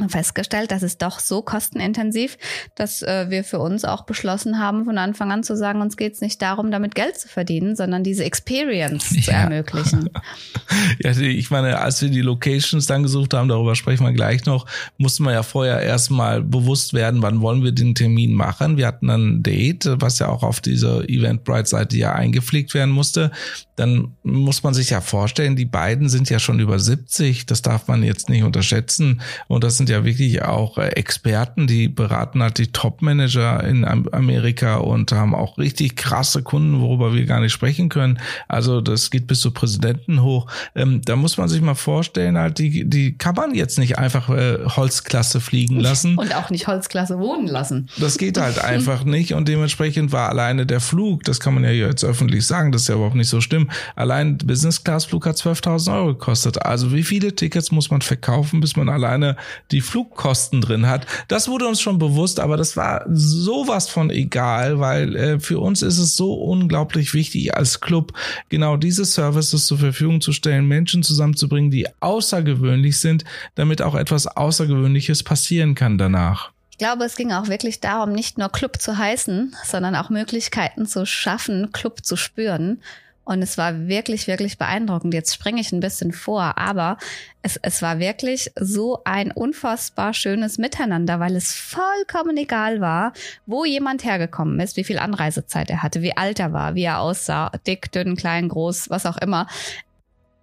festgestellt, 0.08 0.72
dass 0.72 0.82
es 0.82 0.98
doch 0.98 1.20
so 1.20 1.42
kostenintensiv, 1.42 2.36
dass 2.74 3.02
äh, 3.02 3.26
wir 3.30 3.44
für 3.44 3.60
uns 3.60 3.84
auch 3.84 4.04
beschlossen 4.04 4.58
haben, 4.58 4.84
von 4.84 4.98
Anfang 4.98 5.30
an 5.30 5.44
zu 5.44 5.56
sagen, 5.56 5.80
uns 5.80 5.96
geht 5.96 6.14
es 6.14 6.20
nicht 6.20 6.42
darum, 6.42 6.72
damit 6.72 6.96
Geld 6.96 7.16
zu 7.16 7.28
verdienen, 7.28 7.76
sondern 7.76 8.02
diese 8.02 8.24
Experience 8.24 9.10
ja. 9.14 9.22
zu 9.22 9.30
ermöglichen. 9.30 10.10
ja, 10.98 11.16
ich 11.16 11.50
meine, 11.50 11.78
als 11.78 12.02
wir 12.02 12.10
die 12.10 12.22
Locations 12.22 12.86
dann 12.86 13.04
gesucht 13.04 13.34
haben, 13.34 13.48
darüber 13.48 13.76
sprechen 13.76 14.04
wir 14.04 14.12
gleich 14.12 14.44
noch, 14.46 14.66
musste 14.98 15.22
man 15.22 15.32
ja 15.32 15.44
vorher 15.44 15.80
erstmal 15.80 16.42
bewusst 16.42 16.92
werden, 16.92 17.22
wann 17.22 17.40
wollen 17.40 17.62
wir 17.62 17.72
den 17.72 17.94
Termin 17.94 18.34
machen. 18.34 18.76
Wir 18.76 18.88
hatten 18.88 19.06
dann 19.06 19.36
ein 19.36 19.42
Date, 19.44 19.88
was 20.00 20.18
ja 20.18 20.28
auch 20.28 20.42
auf 20.42 20.60
dieser 20.60 21.08
Eventbrite-Seite 21.08 21.96
ja 21.96 22.12
eingepflegt 22.14 22.74
werden 22.74 22.90
musste. 22.90 23.30
Dann 23.76 24.14
muss 24.22 24.62
man 24.62 24.74
sich 24.74 24.90
ja 24.90 25.00
vorstellen, 25.00 25.56
die 25.56 25.64
beiden 25.64 26.08
sind 26.08 26.30
ja 26.30 26.38
schon 26.38 26.60
über 26.60 26.78
70, 26.78 27.46
das 27.46 27.62
darf 27.62 27.88
man 27.88 28.02
jetzt 28.02 28.28
nicht 28.28 28.44
unterschätzen. 28.44 29.20
Und 29.48 29.64
das 29.64 29.76
sind 29.76 29.88
ja 29.88 30.04
wirklich 30.04 30.42
auch 30.42 30.78
äh, 30.78 30.88
Experten, 30.90 31.66
die 31.66 31.88
beraten 31.88 32.42
halt 32.42 32.58
die 32.58 32.68
Top-Manager 32.68 33.64
in 33.64 33.84
Amerika 33.84 34.76
und 34.76 35.12
haben 35.12 35.34
auch 35.34 35.58
richtig 35.58 35.96
krasse 35.96 36.42
Kunden, 36.42 36.80
worüber 36.80 37.14
wir 37.14 37.24
gar 37.26 37.40
nicht 37.40 37.52
sprechen 37.52 37.88
können. 37.88 38.18
Also 38.48 38.80
das 38.80 39.10
geht 39.10 39.26
bis 39.26 39.40
zu 39.40 39.50
Präsidenten 39.50 40.22
hoch. 40.22 40.46
Ähm, 40.74 41.00
da 41.04 41.16
muss 41.16 41.36
man 41.36 41.48
sich 41.48 41.60
mal 41.60 41.74
vorstellen, 41.74 42.38
halt, 42.38 42.58
die, 42.58 42.88
die 42.88 43.16
kann 43.16 43.34
man 43.34 43.54
jetzt 43.54 43.78
nicht 43.78 43.98
einfach 43.98 44.28
äh, 44.30 44.58
Holzklasse 44.64 45.40
fliegen 45.40 45.80
lassen. 45.80 46.16
Und 46.16 46.34
auch 46.34 46.50
nicht 46.50 46.66
Holzklasse 46.66 47.18
wohnen 47.18 47.46
lassen. 47.46 47.88
Das 47.98 48.18
geht 48.18 48.38
halt 48.38 48.58
einfach 48.64 49.04
nicht. 49.04 49.34
Und 49.34 49.48
dementsprechend 49.48 50.12
war 50.12 50.28
alleine 50.28 50.66
der 50.66 50.80
Flug, 50.80 51.24
das 51.24 51.40
kann 51.40 51.54
man 51.54 51.64
ja 51.64 51.70
jetzt 51.70 52.04
öffentlich 52.04 52.46
sagen, 52.46 52.72
das 52.72 52.82
ist 52.82 52.88
ja 52.88 52.94
überhaupt 52.94 53.16
nicht 53.16 53.28
so 53.28 53.40
schlimm. 53.40 53.63
Allein 53.96 54.38
Business 54.38 54.82
Class 54.82 55.04
Flug 55.04 55.26
hat 55.26 55.36
12.000 55.36 55.94
Euro 55.94 56.06
gekostet. 56.08 56.62
Also 56.64 56.92
wie 56.92 57.02
viele 57.02 57.34
Tickets 57.34 57.70
muss 57.70 57.90
man 57.90 58.02
verkaufen, 58.02 58.60
bis 58.60 58.76
man 58.76 58.88
alleine 58.88 59.36
die 59.70 59.80
Flugkosten 59.80 60.60
drin 60.60 60.86
hat. 60.86 61.06
Das 61.28 61.48
wurde 61.48 61.66
uns 61.66 61.80
schon 61.80 61.98
bewusst, 61.98 62.40
aber 62.40 62.56
das 62.56 62.76
war 62.76 63.04
sowas 63.08 63.88
von 63.88 64.10
egal, 64.10 64.80
weil 64.80 65.16
äh, 65.16 65.40
für 65.40 65.58
uns 65.58 65.82
ist 65.82 65.98
es 65.98 66.16
so 66.16 66.34
unglaublich 66.34 67.14
wichtig 67.14 67.54
als 67.56 67.80
Club 67.80 68.12
genau 68.48 68.76
diese 68.76 69.04
Services 69.04 69.66
zur 69.66 69.78
Verfügung 69.78 70.20
zu 70.20 70.32
stellen, 70.32 70.66
Menschen 70.66 71.02
zusammenzubringen, 71.02 71.70
die 71.70 71.86
außergewöhnlich 72.00 72.98
sind, 72.98 73.24
damit 73.54 73.82
auch 73.82 73.94
etwas 73.94 74.26
Außergewöhnliches 74.26 75.22
passieren 75.22 75.74
kann 75.74 75.98
danach. 75.98 76.54
Ich 76.74 76.78
glaube, 76.78 77.04
es 77.04 77.14
ging 77.14 77.30
auch 77.30 77.46
wirklich 77.46 77.78
darum, 77.78 78.10
nicht 78.10 78.36
nur 78.36 78.48
Club 78.48 78.80
zu 78.80 78.98
heißen, 78.98 79.54
sondern 79.64 79.94
auch 79.94 80.10
Möglichkeiten 80.10 80.86
zu 80.86 81.06
schaffen, 81.06 81.70
Club 81.70 82.04
zu 82.04 82.16
spüren. 82.16 82.82
Und 83.24 83.42
es 83.42 83.56
war 83.56 83.86
wirklich, 83.88 84.26
wirklich 84.26 84.58
beeindruckend. 84.58 85.14
Jetzt 85.14 85.34
springe 85.34 85.60
ich 85.60 85.72
ein 85.72 85.80
bisschen 85.80 86.12
vor, 86.12 86.58
aber 86.58 86.98
es, 87.42 87.58
es 87.62 87.82
war 87.82 87.98
wirklich 87.98 88.50
so 88.58 89.00
ein 89.04 89.30
unfassbar 89.30 90.14
schönes 90.14 90.58
Miteinander, 90.58 91.20
weil 91.20 91.36
es 91.36 91.52
vollkommen 91.52 92.36
egal 92.36 92.80
war, 92.80 93.12
wo 93.46 93.64
jemand 93.64 94.04
hergekommen 94.04 94.60
ist, 94.60 94.76
wie 94.76 94.84
viel 94.84 94.98
Anreisezeit 94.98 95.70
er 95.70 95.82
hatte, 95.82 96.02
wie 96.02 96.16
alt 96.16 96.38
er 96.38 96.52
war, 96.52 96.74
wie 96.74 96.84
er 96.84 97.00
aussah, 97.00 97.50
dick, 97.66 97.92
dünn, 97.92 98.16
klein, 98.16 98.48
groß, 98.48 98.90
was 98.90 99.06
auch 99.06 99.16
immer 99.18 99.46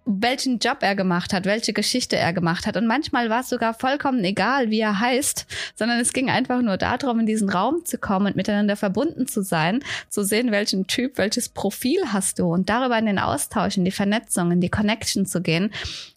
welchen 0.04 0.58
Job 0.58 0.78
er 0.80 0.96
gemacht 0.96 1.32
hat, 1.32 1.44
welche 1.44 1.72
Geschichte 1.72 2.16
er 2.16 2.32
gemacht 2.32 2.66
hat. 2.66 2.76
Und 2.76 2.86
manchmal 2.86 3.30
war 3.30 3.40
es 3.40 3.48
sogar 3.48 3.72
vollkommen 3.74 4.24
egal, 4.24 4.70
wie 4.70 4.80
er 4.80 4.98
heißt, 4.98 5.46
sondern 5.76 6.00
es 6.00 6.12
ging 6.12 6.28
einfach 6.28 6.60
nur 6.60 6.76
darum, 6.76 7.20
in 7.20 7.26
diesen 7.26 7.48
Raum 7.48 7.84
zu 7.84 7.98
kommen 7.98 8.26
und 8.26 8.36
miteinander 8.36 8.76
verbunden 8.76 9.26
zu 9.26 9.42
sein, 9.42 9.84
zu 10.08 10.24
sehen, 10.24 10.50
welchen 10.50 10.86
Typ, 10.86 11.18
welches 11.18 11.48
Profil 11.48 12.00
hast 12.12 12.38
du 12.38 12.52
und 12.52 12.68
darüber 12.68 12.98
in 12.98 13.06
den 13.06 13.18
Austausch, 13.18 13.76
in 13.76 13.84
die 13.84 13.90
Vernetzung, 13.90 14.50
in 14.50 14.60
die 14.60 14.70
Connection 14.70 15.24
zu 15.24 15.40
gehen, 15.40 15.72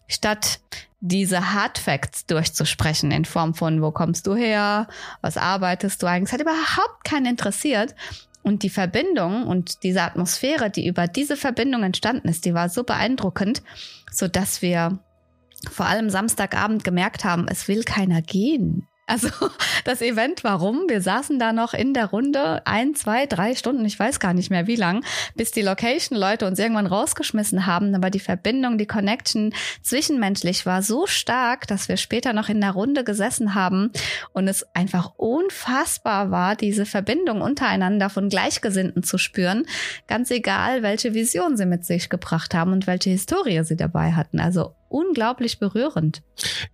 statt 0.08 0.60
diese 1.00 1.52
Hard 1.52 1.78
Facts 1.78 2.26
durchzusprechen 2.26 3.10
in 3.12 3.24
Form 3.24 3.54
von, 3.54 3.82
wo 3.82 3.90
kommst 3.90 4.26
du 4.26 4.34
her, 4.34 4.88
was 5.20 5.36
arbeitest 5.36 6.02
du 6.02 6.06
eigentlich, 6.06 6.30
das 6.30 6.32
hat 6.32 6.40
überhaupt 6.40 7.04
keinen 7.04 7.26
interessiert, 7.26 7.94
und 8.46 8.62
die 8.62 8.70
Verbindung 8.70 9.44
und 9.44 9.82
diese 9.82 10.02
Atmosphäre, 10.02 10.70
die 10.70 10.86
über 10.86 11.08
diese 11.08 11.36
Verbindung 11.36 11.82
entstanden 11.82 12.28
ist, 12.28 12.44
die 12.44 12.54
war 12.54 12.68
so 12.68 12.84
beeindruckend, 12.84 13.60
so 14.12 14.28
dass 14.28 14.62
wir 14.62 15.00
vor 15.68 15.86
allem 15.86 16.10
Samstagabend 16.10 16.84
gemerkt 16.84 17.24
haben, 17.24 17.48
es 17.48 17.66
will 17.66 17.82
keiner 17.82 18.22
gehen. 18.22 18.86
Also 19.06 19.28
das 19.84 20.02
Event, 20.02 20.42
warum? 20.42 20.88
Wir 20.88 21.00
saßen 21.00 21.38
da 21.38 21.52
noch 21.52 21.74
in 21.74 21.94
der 21.94 22.06
Runde 22.06 22.62
ein, 22.66 22.94
zwei, 22.94 23.26
drei 23.26 23.54
Stunden, 23.54 23.84
ich 23.84 23.98
weiß 23.98 24.20
gar 24.20 24.34
nicht 24.34 24.50
mehr 24.50 24.66
wie 24.66 24.76
lang, 24.76 25.04
bis 25.36 25.52
die 25.52 25.62
Location-Leute 25.62 26.46
uns 26.46 26.58
irgendwann 26.58 26.86
rausgeschmissen 26.86 27.66
haben. 27.66 27.94
Aber 27.94 28.10
die 28.10 28.20
Verbindung, 28.20 28.78
die 28.78 28.86
Connection 28.86 29.54
zwischenmenschlich 29.82 30.66
war 30.66 30.82
so 30.82 31.06
stark, 31.06 31.66
dass 31.68 31.88
wir 31.88 31.96
später 31.96 32.32
noch 32.32 32.48
in 32.48 32.60
der 32.60 32.72
Runde 32.72 33.04
gesessen 33.04 33.54
haben 33.54 33.92
und 34.32 34.48
es 34.48 34.66
einfach 34.74 35.12
unfassbar 35.16 36.30
war, 36.32 36.56
diese 36.56 36.84
Verbindung 36.84 37.40
untereinander 37.40 38.10
von 38.10 38.28
Gleichgesinnten 38.28 39.04
zu 39.04 39.18
spüren. 39.18 39.66
Ganz 40.08 40.30
egal, 40.30 40.82
welche 40.82 41.14
Vision 41.14 41.56
sie 41.56 41.66
mit 41.66 41.84
sich 41.84 42.08
gebracht 42.08 42.54
haben 42.54 42.72
und 42.72 42.86
welche 42.88 43.10
Historie 43.10 43.62
sie 43.62 43.76
dabei 43.76 44.12
hatten. 44.12 44.40
Also 44.40 44.74
unglaublich 44.88 45.58
berührend. 45.58 46.22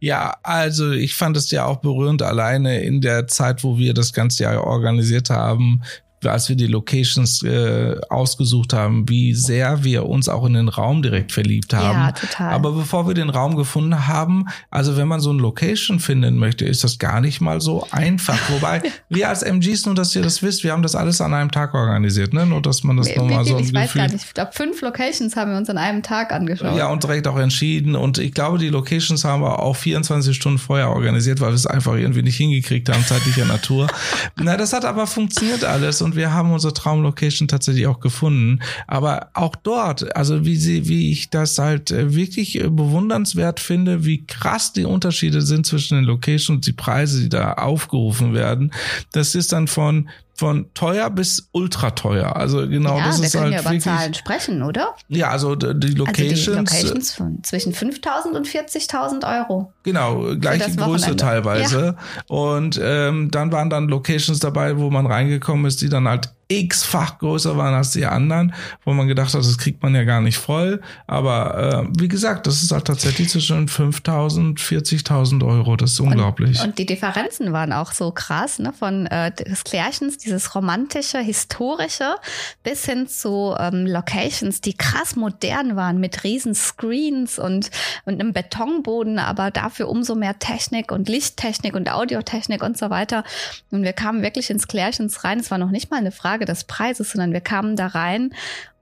Ja, 0.00 0.36
also 0.42 0.90
ich 0.90 1.14
fand 1.14 1.36
es 1.36 1.50
ja 1.50 1.66
auch 1.66 1.76
berührend 1.76 2.22
alleine 2.22 2.82
in 2.82 3.00
der 3.00 3.26
Zeit, 3.26 3.64
wo 3.64 3.78
wir 3.78 3.94
das 3.94 4.12
ganze 4.12 4.44
Jahr 4.44 4.64
organisiert 4.64 5.30
haben, 5.30 5.82
als 6.24 6.48
wir 6.48 6.56
die 6.56 6.66
Locations 6.66 7.42
äh, 7.42 7.96
ausgesucht 8.08 8.72
haben, 8.72 9.08
wie 9.08 9.34
sehr 9.34 9.84
wir 9.84 10.06
uns 10.06 10.28
auch 10.28 10.44
in 10.46 10.54
den 10.54 10.68
Raum 10.68 11.02
direkt 11.02 11.32
verliebt 11.32 11.74
haben. 11.74 11.98
Ja, 11.98 12.12
total. 12.12 12.52
Aber 12.52 12.72
bevor 12.72 13.06
wir 13.06 13.14
den 13.14 13.30
Raum 13.30 13.56
gefunden 13.56 14.06
haben, 14.06 14.46
also 14.70 14.96
wenn 14.96 15.08
man 15.08 15.20
so 15.20 15.32
ein 15.32 15.38
Location 15.38 16.00
finden 16.00 16.38
möchte, 16.38 16.64
ist 16.64 16.84
das 16.84 16.98
gar 16.98 17.20
nicht 17.20 17.40
mal 17.40 17.60
so 17.60 17.86
einfach. 17.90 18.38
Wobei 18.50 18.82
wir 19.08 19.28
als 19.28 19.42
MGs, 19.42 19.86
nur 19.86 19.94
dass 19.94 20.14
ihr 20.14 20.22
das 20.22 20.42
wisst, 20.42 20.64
wir 20.64 20.72
haben 20.72 20.82
das 20.82 20.94
alles 20.94 21.20
an 21.20 21.34
einem 21.34 21.50
Tag 21.50 21.74
organisiert, 21.74 22.32
ne? 22.32 22.46
Nur 22.46 22.62
dass 22.62 22.84
man 22.84 22.96
das 22.96 23.14
nochmal 23.16 23.44
so. 23.44 23.58
Ich 23.58 23.72
weiß 23.72 23.94
gar 23.94 24.08
nicht, 24.08 24.24
ich 24.24 24.34
glaube, 24.34 24.52
fünf 24.52 24.80
Locations 24.80 25.36
haben 25.36 25.50
wir 25.50 25.58
uns 25.58 25.68
an 25.70 25.78
einem 25.78 26.02
Tag 26.02 26.32
angeschaut. 26.32 26.76
Ja, 26.76 26.88
und 26.88 27.02
direkt 27.02 27.26
auch 27.28 27.38
entschieden. 27.38 27.96
Und 27.96 28.18
ich 28.18 28.32
glaube, 28.32 28.58
die 28.58 28.68
Locations 28.68 29.24
haben 29.24 29.42
wir 29.42 29.60
auch 29.60 29.76
24 29.76 30.34
Stunden 30.34 30.58
vorher 30.58 30.90
organisiert, 30.90 31.40
weil 31.40 31.50
wir 31.50 31.54
es 31.54 31.66
einfach 31.66 31.94
irgendwie 31.94 32.22
nicht 32.22 32.36
hingekriegt 32.36 32.88
haben, 32.88 33.04
zeitlicher 33.04 33.44
Natur. 33.44 33.86
Na, 34.36 34.56
das 34.56 34.72
hat 34.72 34.84
aber 34.84 35.06
funktioniert 35.06 35.64
alles 35.64 36.02
und 36.02 36.11
und 36.12 36.16
wir 36.16 36.32
haben 36.32 36.52
unsere 36.52 36.74
Traumlocation 36.74 37.48
tatsächlich 37.48 37.86
auch 37.86 38.00
gefunden. 38.00 38.60
Aber 38.86 39.30
auch 39.34 39.56
dort, 39.56 40.14
also 40.16 40.44
wie 40.44 40.56
sie, 40.56 40.88
wie 40.88 41.10
ich 41.10 41.30
das 41.30 41.58
halt 41.58 41.90
äh, 41.90 42.14
wirklich 42.14 42.60
äh, 42.60 42.68
bewundernswert 42.68 43.60
finde, 43.60 44.04
wie 44.04 44.24
krass 44.26 44.72
die 44.72 44.84
Unterschiede 44.84 45.42
sind 45.42 45.66
zwischen 45.66 45.96
den 45.96 46.04
Locations 46.04 46.50
und 46.50 46.66
die 46.66 46.72
Preise, 46.72 47.22
die 47.22 47.28
da 47.28 47.54
aufgerufen 47.54 48.34
werden. 48.34 48.72
Das 49.12 49.34
ist 49.34 49.52
dann 49.52 49.68
von 49.68 50.08
von 50.34 50.66
teuer 50.74 51.08
bis 51.10 51.48
ultra 51.52 51.90
teuer. 51.90 52.34
Also 52.34 52.66
genau, 52.66 52.96
ja, 52.96 53.04
das 53.04 53.20
ist 53.20 53.34
halt. 53.34 53.34
Wir 53.34 53.40
können 53.40 53.52
ja 53.52 53.60
über 53.60 53.70
wirklich, 53.70 53.84
Zahlen 53.84 54.14
sprechen, 54.14 54.62
oder? 54.62 54.96
Ja, 55.08 55.28
also 55.28 55.54
die 55.54 55.88
Locations. 55.88 56.48
Also 56.48 56.52
die 56.52 56.58
Locations 56.58 57.12
von 57.12 57.44
zwischen 57.44 57.72
5.000 57.72 58.34
und 58.34 58.48
40.000 58.48 59.40
Euro. 59.40 59.72
Genau, 59.82 60.36
gleiche 60.36 60.74
Größe 60.76 61.16
teilweise. 61.16 61.96
Ja. 61.96 62.34
Und 62.34 62.80
ähm, 62.82 63.30
dann 63.30 63.50
waren 63.52 63.70
dann 63.70 63.88
Locations 63.88 64.38
dabei, 64.38 64.78
wo 64.78 64.90
man 64.90 65.06
reingekommen 65.06 65.66
ist, 65.66 65.82
die 65.82 65.88
dann 65.88 66.08
halt 66.08 66.30
x-fach 66.58 67.18
größer 67.18 67.56
waren 67.56 67.74
als 67.74 67.92
die 67.92 68.04
anderen, 68.06 68.54
wo 68.84 68.92
man 68.92 69.08
gedacht 69.08 69.32
hat, 69.32 69.40
das 69.40 69.58
kriegt 69.58 69.82
man 69.82 69.94
ja 69.94 70.04
gar 70.04 70.20
nicht 70.20 70.36
voll. 70.36 70.80
Aber 71.06 71.86
äh, 71.88 72.00
wie 72.00 72.08
gesagt, 72.08 72.46
das 72.46 72.62
ist 72.62 72.72
halt 72.72 72.86
tatsächlich 72.86 73.30
zwischen 73.30 73.68
5.000, 73.68 74.58
40.000 74.58 75.46
Euro. 75.46 75.76
Das 75.76 75.92
ist 75.92 76.00
unglaublich. 76.00 76.60
Und, 76.60 76.66
und, 76.66 76.78
die 76.78 76.86
Differenzen 76.86 77.52
waren 77.52 77.72
auch 77.72 77.92
so 77.92 78.10
krass, 78.10 78.58
ne? 78.58 78.72
von 78.72 79.06
äh, 79.06 79.32
des 79.32 79.64
Klärchens, 79.64 80.18
dieses 80.18 80.54
romantische, 80.54 81.18
historische, 81.18 82.16
bis 82.62 82.84
hin 82.84 83.06
zu 83.06 83.54
ähm, 83.58 83.86
Locations, 83.86 84.60
die 84.60 84.74
krass 84.74 85.16
modern 85.16 85.76
waren 85.76 86.00
mit 86.00 86.24
riesen 86.24 86.54
Screens 86.54 87.38
und, 87.38 87.70
und 88.04 88.20
einem 88.20 88.32
Betonboden, 88.32 89.18
aber 89.18 89.50
dafür 89.72 89.88
umso 89.88 90.14
mehr 90.14 90.38
Technik 90.38 90.92
und 90.92 91.08
Lichttechnik 91.08 91.74
und 91.74 91.90
Audiotechnik 91.90 92.62
und 92.62 92.76
so 92.76 92.90
weiter. 92.90 93.24
Und 93.70 93.84
wir 93.84 93.92
kamen 93.92 94.22
wirklich 94.22 94.50
ins 94.50 94.68
Klärchens 94.68 95.24
rein. 95.24 95.40
Es 95.40 95.50
war 95.50 95.58
noch 95.58 95.70
nicht 95.70 95.90
mal 95.90 95.96
eine 95.96 96.12
Frage 96.12 96.42
Frage 96.42 96.44
des 96.46 96.64
Preises, 96.64 97.12
sondern 97.12 97.32
wir 97.32 97.40
kamen 97.40 97.76
da 97.76 97.88
rein 97.88 98.32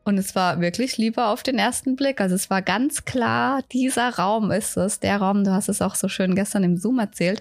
und 0.04 0.18
es 0.18 0.34
war 0.34 0.60
wirklich 0.60 0.98
lieber 0.98 1.28
auf 1.28 1.42
den 1.42 1.58
ersten 1.58 1.96
Blick. 1.96 2.20
Also 2.20 2.34
es 2.34 2.48
war 2.48 2.62
ganz 2.62 3.04
klar, 3.04 3.62
dieser 3.72 4.10
Raum 4.10 4.50
ist 4.50 4.76
es, 4.76 5.00
der 5.00 5.18
Raum, 5.18 5.44
du 5.44 5.52
hast 5.52 5.68
es 5.68 5.82
auch 5.82 5.94
so 5.94 6.08
schön 6.08 6.34
gestern 6.34 6.64
im 6.64 6.76
Zoom 6.76 6.98
erzählt, 6.98 7.40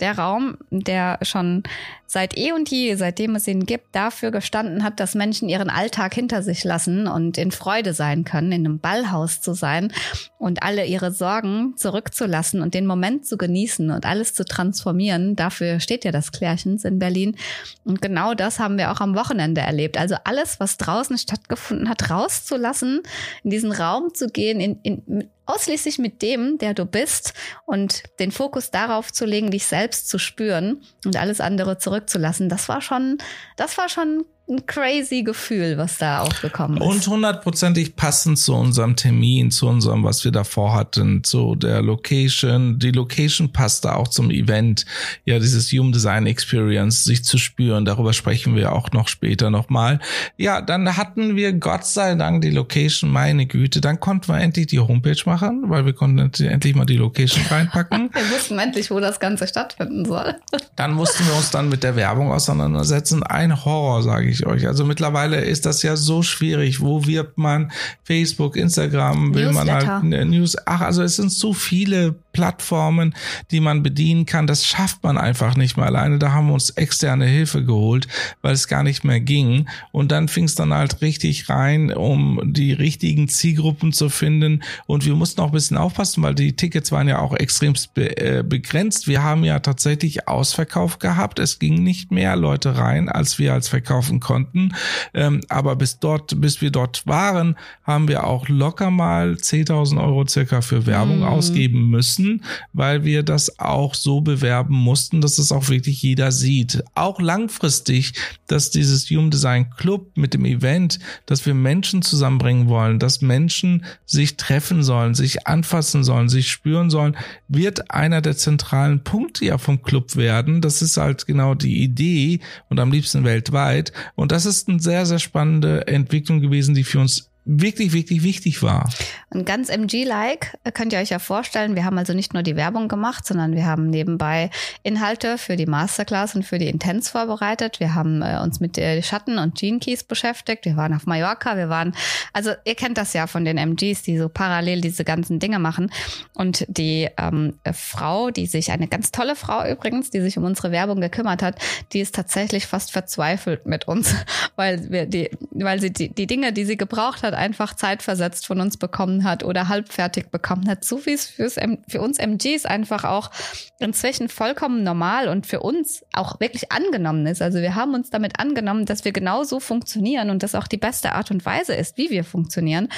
der 0.00 0.18
Raum, 0.18 0.56
der 0.70 1.18
schon 1.22 1.62
seit 2.06 2.36
eh 2.36 2.52
und 2.52 2.70
je, 2.70 2.94
seitdem 2.94 3.34
es 3.34 3.48
ihn 3.48 3.66
gibt, 3.66 3.94
dafür 3.94 4.30
gestanden 4.30 4.84
hat, 4.84 5.00
dass 5.00 5.14
Menschen 5.14 5.48
ihren 5.48 5.70
Alltag 5.70 6.14
hinter 6.14 6.42
sich 6.42 6.62
lassen 6.62 7.06
und 7.06 7.38
in 7.38 7.50
Freude 7.50 7.92
sein 7.92 8.24
können, 8.24 8.52
in 8.52 8.66
einem 8.66 8.78
Ballhaus 8.78 9.40
zu 9.40 9.54
sein 9.54 9.92
und 10.38 10.62
alle 10.62 10.84
ihre 10.86 11.10
Sorgen 11.10 11.76
zurückzulassen 11.76 12.60
und 12.62 12.74
den 12.74 12.86
Moment 12.86 13.26
zu 13.26 13.36
genießen 13.36 13.90
und 13.90 14.06
alles 14.06 14.34
zu 14.34 14.44
transformieren. 14.44 15.36
Dafür 15.36 15.80
steht 15.80 16.04
ja 16.04 16.12
das 16.12 16.30
Klärchens 16.30 16.84
in 16.84 16.98
Berlin. 16.98 17.36
Und 17.84 18.00
genau 18.00 18.34
das 18.34 18.58
haben 18.60 18.78
wir 18.78 18.92
auch 18.92 19.00
am 19.00 19.16
Wochenende 19.16 19.62
erlebt. 19.62 19.98
Also 19.98 20.16
alles, 20.24 20.60
was 20.60 20.76
draußen 20.76 21.18
stattgefunden 21.18 21.88
hat, 21.88 22.10
rauszulassen, 22.10 23.02
in 23.42 23.50
diesen 23.50 23.72
Raum 23.72 24.14
zu 24.14 24.28
gehen, 24.28 24.60
in, 24.60 24.78
in, 24.82 25.28
ausschließlich 25.46 25.98
mit 25.98 26.22
dem, 26.22 26.58
der 26.58 26.74
du 26.74 26.84
bist 26.84 27.34
und 27.66 28.02
den 28.18 28.32
Fokus 28.32 28.70
darauf 28.70 29.12
zu 29.12 29.24
legen, 29.24 29.50
dich 29.50 29.66
selbst 29.66 30.08
zu 30.08 30.18
spüren 30.18 30.82
und 31.04 31.16
alles 31.16 31.40
andere 31.40 31.78
zurückzulassen, 31.78 32.48
das 32.48 32.68
war 32.68 32.80
schon, 32.80 33.18
das 33.56 33.76
war 33.78 33.88
schon 33.88 34.24
ein 34.46 34.66
crazy 34.66 35.22
Gefühl, 35.22 35.78
was 35.78 35.96
da 35.96 36.20
aufgekommen 36.20 36.76
ist. 36.76 36.86
Und 36.86 37.06
hundertprozentig 37.06 37.96
passend 37.96 38.38
zu 38.38 38.54
unserem 38.54 38.94
Termin, 38.94 39.50
zu 39.50 39.66
unserem, 39.66 40.04
was 40.04 40.22
wir 40.24 40.32
davor 40.32 40.74
hatten, 40.74 41.24
zu 41.24 41.54
der 41.54 41.80
Location. 41.80 42.78
Die 42.78 42.90
Location 42.90 43.52
passte 43.52 43.96
auch 43.96 44.08
zum 44.08 44.30
Event. 44.30 44.84
Ja, 45.24 45.38
dieses 45.38 45.72
Human 45.72 45.92
Design 45.92 46.26
Experience, 46.26 47.04
sich 47.04 47.24
zu 47.24 47.38
spüren. 47.38 47.86
Darüber 47.86 48.12
sprechen 48.12 48.54
wir 48.54 48.72
auch 48.72 48.92
noch 48.92 49.08
später 49.08 49.48
nochmal. 49.48 49.98
Ja, 50.36 50.60
dann 50.60 50.94
hatten 50.94 51.36
wir 51.36 51.54
Gott 51.54 51.86
sei 51.86 52.14
Dank 52.14 52.42
die 52.42 52.50
Location, 52.50 53.10
meine 53.10 53.46
Güte. 53.46 53.80
Dann 53.80 53.98
konnten 53.98 54.28
wir 54.28 54.38
endlich 54.38 54.66
die 54.66 54.80
Homepage 54.80 55.22
machen, 55.24 55.64
weil 55.68 55.86
wir 55.86 55.94
konnten 55.94 56.18
endlich 56.18 56.74
mal 56.74 56.84
die 56.84 56.98
Location 56.98 57.46
reinpacken. 57.50 58.10
wir 58.12 58.30
wussten 58.30 58.58
endlich, 58.58 58.90
wo 58.90 59.00
das 59.00 59.20
Ganze 59.20 59.48
stattfinden 59.48 60.04
soll. 60.04 60.34
dann 60.76 60.92
mussten 60.92 61.26
wir 61.26 61.34
uns 61.34 61.50
dann 61.50 61.70
mit 61.70 61.82
der 61.82 61.96
Werbung 61.96 62.30
auseinandersetzen. 62.30 63.22
Ein 63.22 63.64
Horror, 63.64 64.02
sage 64.02 64.28
ich 64.28 64.33
ich 64.34 64.46
euch. 64.46 64.66
Also 64.66 64.84
mittlerweile 64.84 65.40
ist 65.40 65.66
das 65.66 65.82
ja 65.82 65.96
so 65.96 66.22
schwierig. 66.22 66.80
Wo 66.80 67.06
wirbt 67.06 67.38
man? 67.38 67.72
Facebook, 68.02 68.56
Instagram, 68.56 69.34
will 69.34 69.46
Newsletter. 69.46 70.00
man 70.02 70.14
halt 70.14 70.28
News. 70.28 70.56
Ach, 70.66 70.80
also 70.82 71.02
es 71.02 71.16
sind 71.16 71.32
so 71.32 71.52
viele 71.52 72.16
Plattformen, 72.34 73.14
die 73.50 73.60
man 73.60 73.82
bedienen 73.82 74.26
kann. 74.26 74.46
Das 74.46 74.66
schafft 74.66 75.02
man 75.02 75.16
einfach 75.16 75.56
nicht 75.56 75.78
mehr 75.78 75.86
alleine. 75.86 76.18
Da 76.18 76.32
haben 76.32 76.48
wir 76.48 76.54
uns 76.54 76.70
externe 76.70 77.24
Hilfe 77.24 77.64
geholt, 77.64 78.08
weil 78.42 78.52
es 78.52 78.68
gar 78.68 78.82
nicht 78.82 79.04
mehr 79.04 79.20
ging. 79.20 79.66
Und 79.92 80.12
dann 80.12 80.28
fing 80.28 80.44
es 80.44 80.54
dann 80.54 80.74
halt 80.74 81.00
richtig 81.00 81.48
rein, 81.48 81.92
um 81.92 82.40
die 82.44 82.72
richtigen 82.72 83.28
Zielgruppen 83.28 83.92
zu 83.92 84.10
finden. 84.10 84.62
Und 84.86 85.06
wir 85.06 85.14
mussten 85.14 85.40
auch 85.40 85.46
ein 85.46 85.52
bisschen 85.52 85.78
aufpassen, 85.78 86.22
weil 86.22 86.34
die 86.34 86.54
Tickets 86.54 86.92
waren 86.92 87.08
ja 87.08 87.20
auch 87.20 87.34
extrem 87.34 87.74
be 87.94 88.16
äh, 88.18 88.42
begrenzt. 88.42 89.06
Wir 89.08 89.22
haben 89.22 89.44
ja 89.44 89.60
tatsächlich 89.60 90.28
Ausverkauf 90.28 90.98
gehabt. 90.98 91.38
Es 91.38 91.60
ging 91.60 91.82
nicht 91.84 92.10
mehr 92.10 92.34
Leute 92.34 92.76
rein, 92.76 93.08
als 93.08 93.38
wir 93.38 93.52
als 93.52 93.68
verkaufen 93.68 94.18
konnten. 94.18 94.74
Ähm, 95.14 95.40
aber 95.48 95.76
bis 95.76 96.00
dort, 96.00 96.40
bis 96.40 96.60
wir 96.60 96.72
dort 96.72 97.06
waren, 97.06 97.56
haben 97.84 98.08
wir 98.08 98.24
auch 98.24 98.48
locker 98.48 98.90
mal 98.90 99.34
10.000 99.34 100.02
Euro 100.02 100.26
circa 100.26 100.60
für 100.62 100.86
Werbung 100.86 101.18
mhm. 101.18 101.24
ausgeben 101.24 101.90
müssen 101.90 102.23
müssen, 102.24 102.42
weil 102.72 103.04
wir 103.04 103.22
das 103.22 103.58
auch 103.58 103.94
so 103.94 104.20
bewerben 104.20 104.74
mussten, 104.74 105.20
dass 105.20 105.38
es 105.38 105.52
auch 105.52 105.68
wirklich 105.68 106.02
jeder 106.02 106.32
sieht. 106.32 106.82
Auch 106.94 107.20
langfristig, 107.20 108.14
dass 108.46 108.70
dieses 108.70 109.08
Human 109.10 109.30
Design 109.30 109.70
Club 109.70 110.16
mit 110.16 110.34
dem 110.34 110.44
Event, 110.44 110.98
dass 111.26 111.46
wir 111.46 111.54
Menschen 111.54 112.02
zusammenbringen 112.02 112.68
wollen, 112.68 112.98
dass 112.98 113.20
Menschen 113.20 113.84
sich 114.06 114.36
treffen 114.36 114.82
sollen, 114.82 115.14
sich 115.14 115.46
anfassen 115.46 116.04
sollen, 116.04 116.28
sich 116.28 116.50
spüren 116.50 116.90
sollen, 116.90 117.16
wird 117.48 117.90
einer 117.90 118.20
der 118.20 118.36
zentralen 118.36 119.02
Punkte 119.04 119.44
ja 119.44 119.58
vom 119.58 119.82
Club 119.82 120.16
werden. 120.16 120.60
Das 120.60 120.82
ist 120.82 120.96
halt 120.96 121.26
genau 121.26 121.54
die 121.54 121.82
Idee 121.82 122.40
und 122.68 122.80
am 122.80 122.90
liebsten 122.90 123.24
weltweit. 123.24 123.92
Und 124.14 124.32
das 124.32 124.46
ist 124.46 124.68
eine 124.68 124.80
sehr, 124.80 125.06
sehr 125.06 125.18
spannende 125.18 125.86
Entwicklung 125.86 126.40
gewesen, 126.40 126.74
die 126.74 126.84
für 126.84 127.00
uns 127.00 127.30
wirklich, 127.44 127.92
wirklich 127.92 128.22
wichtig 128.22 128.62
war. 128.62 128.88
Und 129.30 129.44
ganz 129.44 129.68
MG-like 129.68 130.58
könnt 130.74 130.92
ihr 130.92 130.98
euch 130.98 131.10
ja 131.10 131.18
vorstellen, 131.18 131.74
wir 131.74 131.84
haben 131.84 131.98
also 131.98 132.14
nicht 132.14 132.32
nur 132.32 132.42
die 132.42 132.56
Werbung 132.56 132.88
gemacht, 132.88 133.26
sondern 133.26 133.54
wir 133.54 133.66
haben 133.66 133.90
nebenbei 133.90 134.50
Inhalte 134.82 135.38
für 135.38 135.56
die 135.56 135.66
Masterclass 135.66 136.34
und 136.34 136.44
für 136.44 136.58
die 136.58 136.68
Intense 136.68 137.10
vorbereitet. 137.10 137.80
Wir 137.80 137.94
haben 137.94 138.22
äh, 138.22 138.38
uns 138.42 138.60
mit 138.60 138.76
der 138.76 139.02
Schatten 139.02 139.38
und 139.38 139.56
Gene 139.56 139.78
Keys 139.78 140.04
beschäftigt. 140.04 140.64
Wir 140.64 140.76
waren 140.76 140.94
auf 140.94 141.06
Mallorca, 141.06 141.56
wir 141.56 141.68
waren, 141.68 141.94
also 142.32 142.52
ihr 142.64 142.74
kennt 142.74 142.96
das 142.96 143.12
ja 143.12 143.26
von 143.26 143.44
den 143.44 143.58
MGs, 143.58 144.02
die 144.02 144.18
so 144.18 144.28
parallel 144.28 144.80
diese 144.80 145.04
ganzen 145.04 145.38
Dinge 145.38 145.58
machen. 145.58 145.90
Und 146.32 146.64
die 146.68 147.08
ähm, 147.18 147.54
Frau, 147.72 148.30
die 148.30 148.46
sich, 148.46 148.70
eine 148.70 148.88
ganz 148.88 149.10
tolle 149.10 149.36
Frau 149.36 149.68
übrigens, 149.68 150.10
die 150.10 150.20
sich 150.20 150.38
um 150.38 150.44
unsere 150.44 150.70
Werbung 150.70 151.00
gekümmert 151.00 151.42
hat, 151.42 151.56
die 151.92 152.00
ist 152.00 152.14
tatsächlich 152.14 152.66
fast 152.66 152.92
verzweifelt 152.92 153.66
mit 153.66 153.86
uns, 153.86 154.14
weil 154.56 154.90
wir 154.90 155.06
die, 155.06 155.30
weil 155.50 155.80
sie 155.80 155.92
die, 155.92 156.08
die 156.08 156.26
Dinge, 156.26 156.52
die 156.52 156.64
sie 156.64 156.76
gebraucht 156.76 157.22
hat, 157.22 157.33
einfach 157.34 157.74
zeitversetzt 157.74 158.46
von 158.46 158.60
uns 158.60 158.76
bekommen 158.76 159.24
hat 159.24 159.44
oder 159.44 159.68
halbfertig 159.68 160.30
bekommen 160.30 160.68
hat. 160.68 160.84
So 160.84 161.04
wie 161.06 161.12
es 161.12 161.26
fürs, 161.26 161.56
für 161.88 162.00
uns 162.00 162.18
MGs 162.18 162.66
einfach 162.66 163.04
auch 163.04 163.30
inzwischen 163.78 164.28
vollkommen 164.28 164.82
normal 164.82 165.28
und 165.28 165.46
für 165.46 165.60
uns 165.60 166.04
auch 166.12 166.40
wirklich 166.40 166.72
angenommen 166.72 167.26
ist. 167.26 167.42
Also 167.42 167.60
wir 167.60 167.74
haben 167.74 167.94
uns 167.94 168.10
damit 168.10 168.38
angenommen, 168.38 168.86
dass 168.86 169.04
wir 169.04 169.12
genau 169.12 169.44
so 169.44 169.60
funktionieren 169.60 170.30
und 170.30 170.42
das 170.42 170.54
auch 170.54 170.66
die 170.66 170.76
beste 170.76 171.12
Art 171.12 171.30
und 171.30 171.44
Weise 171.44 171.74
ist, 171.74 171.96
wie 171.98 172.10
wir 172.10 172.24
funktionieren. 172.24 172.88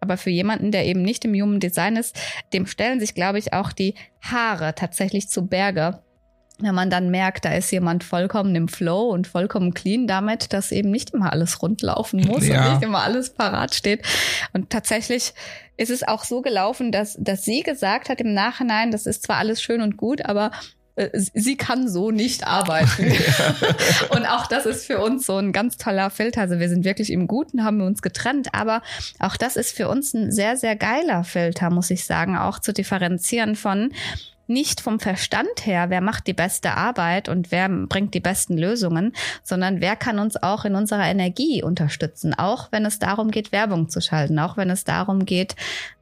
Aber 0.00 0.16
für 0.16 0.30
jemanden, 0.30 0.72
der 0.72 0.86
eben 0.86 1.02
nicht 1.02 1.24
im 1.24 1.34
Human 1.34 1.60
Design 1.60 1.96
ist, 1.96 2.18
dem 2.52 2.66
stellen 2.66 3.00
sich, 3.00 3.14
glaube 3.14 3.38
ich, 3.38 3.52
auch 3.52 3.72
die 3.72 3.94
Haare 4.20 4.74
tatsächlich 4.74 5.28
zu 5.28 5.46
Berge 5.46 6.02
wenn 6.62 6.74
man 6.74 6.90
dann 6.90 7.10
merkt, 7.10 7.44
da 7.44 7.52
ist 7.52 7.70
jemand 7.70 8.04
vollkommen 8.04 8.54
im 8.54 8.68
Flow 8.68 9.10
und 9.10 9.26
vollkommen 9.26 9.74
clean 9.74 10.06
damit, 10.06 10.52
dass 10.52 10.72
eben 10.72 10.90
nicht 10.90 11.10
immer 11.10 11.32
alles 11.32 11.62
rundlaufen 11.62 12.20
muss 12.20 12.46
ja. 12.46 12.64
und 12.64 12.74
nicht 12.74 12.82
immer 12.84 13.02
alles 13.02 13.30
parat 13.30 13.74
steht. 13.74 14.02
Und 14.52 14.70
tatsächlich 14.70 15.34
ist 15.76 15.90
es 15.90 16.06
auch 16.06 16.24
so 16.24 16.42
gelaufen, 16.42 16.92
dass, 16.92 17.16
dass 17.18 17.44
sie 17.44 17.62
gesagt 17.62 18.08
hat 18.08 18.20
im 18.20 18.34
Nachhinein, 18.34 18.90
das 18.90 19.06
ist 19.06 19.24
zwar 19.24 19.36
alles 19.36 19.62
schön 19.62 19.80
und 19.80 19.96
gut, 19.96 20.24
aber 20.24 20.50
äh, 20.94 21.08
sie 21.14 21.56
kann 21.56 21.88
so 21.88 22.10
nicht 22.10 22.46
arbeiten. 22.46 23.12
und 24.10 24.26
auch 24.26 24.46
das 24.46 24.66
ist 24.66 24.86
für 24.86 25.00
uns 25.00 25.26
so 25.26 25.36
ein 25.36 25.52
ganz 25.52 25.76
toller 25.76 26.10
Filter. 26.10 26.42
Also 26.42 26.58
wir 26.58 26.68
sind 26.68 26.84
wirklich 26.84 27.10
im 27.10 27.26
Guten, 27.26 27.64
haben 27.64 27.78
wir 27.78 27.86
uns 27.86 28.02
getrennt, 28.02 28.54
aber 28.54 28.82
auch 29.18 29.36
das 29.36 29.56
ist 29.56 29.74
für 29.74 29.88
uns 29.88 30.14
ein 30.14 30.30
sehr, 30.30 30.56
sehr 30.56 30.76
geiler 30.76 31.24
Filter, 31.24 31.70
muss 31.70 31.90
ich 31.90 32.04
sagen, 32.04 32.36
auch 32.36 32.58
zu 32.58 32.72
differenzieren 32.72 33.56
von, 33.56 33.92
nicht 34.46 34.80
vom 34.80 35.00
Verstand 35.00 35.64
her, 35.64 35.90
wer 35.90 36.00
macht 36.00 36.26
die 36.26 36.32
beste 36.32 36.72
Arbeit 36.72 37.28
und 37.28 37.50
wer 37.50 37.68
bringt 37.68 38.14
die 38.14 38.20
besten 38.20 38.58
Lösungen, 38.58 39.12
sondern 39.42 39.80
wer 39.80 39.96
kann 39.96 40.18
uns 40.18 40.42
auch 40.42 40.64
in 40.64 40.74
unserer 40.74 41.06
Energie 41.06 41.62
unterstützen, 41.62 42.34
auch 42.34 42.70
wenn 42.70 42.84
es 42.84 42.98
darum 42.98 43.30
geht, 43.30 43.52
Werbung 43.52 43.88
zu 43.88 44.00
schalten, 44.00 44.38
auch 44.38 44.56
wenn 44.56 44.70
es 44.70 44.84
darum 44.84 45.24
geht, 45.24 45.56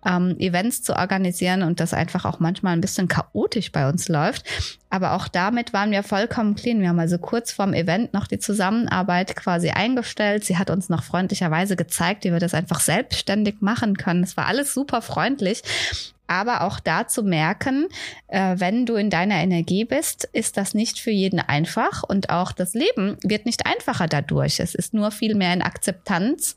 ähm, 0.05 0.37
Events 0.39 0.83
zu 0.83 0.97
organisieren 0.97 1.63
und 1.63 1.81
das 1.81 1.95
einfach 1.95 2.25
auch 2.25 2.41
manchmal 2.41 2.73
ein 2.73 2.81
bisschen 2.81 3.09
chaotisch 3.09 3.73
bei 3.73 3.89
uns 3.89 4.09
läuft. 4.09 4.45
Aber 4.89 5.13
auch 5.13 5.29
damit 5.29 5.73
waren 5.73 5.91
wir 5.91 6.03
vollkommen 6.03 6.55
clean. 6.55 6.81
Wir 6.81 6.89
haben 6.89 6.99
also 6.99 7.19
kurz 7.19 7.53
vorm 7.53 7.75
Event 7.75 8.13
noch 8.13 8.27
die 8.27 8.39
Zusammenarbeit 8.39 9.37
quasi 9.37 9.71
eingestellt. 9.71 10.45
Sie 10.45 10.59
hat 10.59 10.71
uns 10.71 10.89
noch 10.89 11.05
freundlicherweise 11.05 11.77
gezeigt, 11.77 12.25
wie 12.25 12.33
wir 12.33 12.41
das 12.41 12.55
einfach 12.55 12.81
selbstständig 12.81 13.57
machen 13.61 13.97
können. 13.97 14.25
Es 14.25 14.37
war 14.37 14.47
alles 14.47 14.75
super 14.75 15.03
freundlich 15.03 15.63
aber 16.31 16.63
auch 16.63 16.79
da 16.79 17.09
zu 17.09 17.23
merken, 17.25 17.89
äh, 18.29 18.55
wenn 18.59 18.87
du 18.87 18.95
in 18.95 19.11
deiner 19.11 19.37
Energie 19.37 19.85
bist, 19.85 20.29
ist 20.33 20.57
das 20.57 20.75
nicht 20.75 21.01
für 21.01 21.11
jeden 21.11 21.41
einfach 21.41 22.05
und 22.05 22.31
auch 22.31 22.53
das 22.53 22.73
Leben 22.75 23.19
wird 23.23 23.47
nicht 23.47 23.67
einfacher 23.67 24.07
dadurch. 24.07 24.61
Es 24.61 24.75
ist 24.75 24.95
nur 24.95 25.11
viel 25.11 25.35
mehr 25.35 25.53
in 25.53 25.61
Akzeptanz 25.63 26.55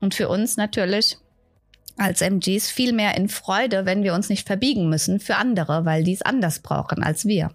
und 0.00 0.14
für 0.14 0.28
uns 0.28 0.56
natürlich 0.56 1.18
als 1.98 2.22
MGs 2.22 2.70
viel 2.70 2.94
mehr 2.94 3.16
in 3.16 3.28
Freude, 3.28 3.84
wenn 3.84 4.02
wir 4.02 4.14
uns 4.14 4.30
nicht 4.30 4.46
verbiegen 4.46 4.88
müssen 4.88 5.20
für 5.20 5.36
andere, 5.36 5.84
weil 5.84 6.02
die 6.02 6.14
es 6.14 6.22
anders 6.22 6.60
brauchen 6.60 7.02
als 7.02 7.26
wir. 7.26 7.50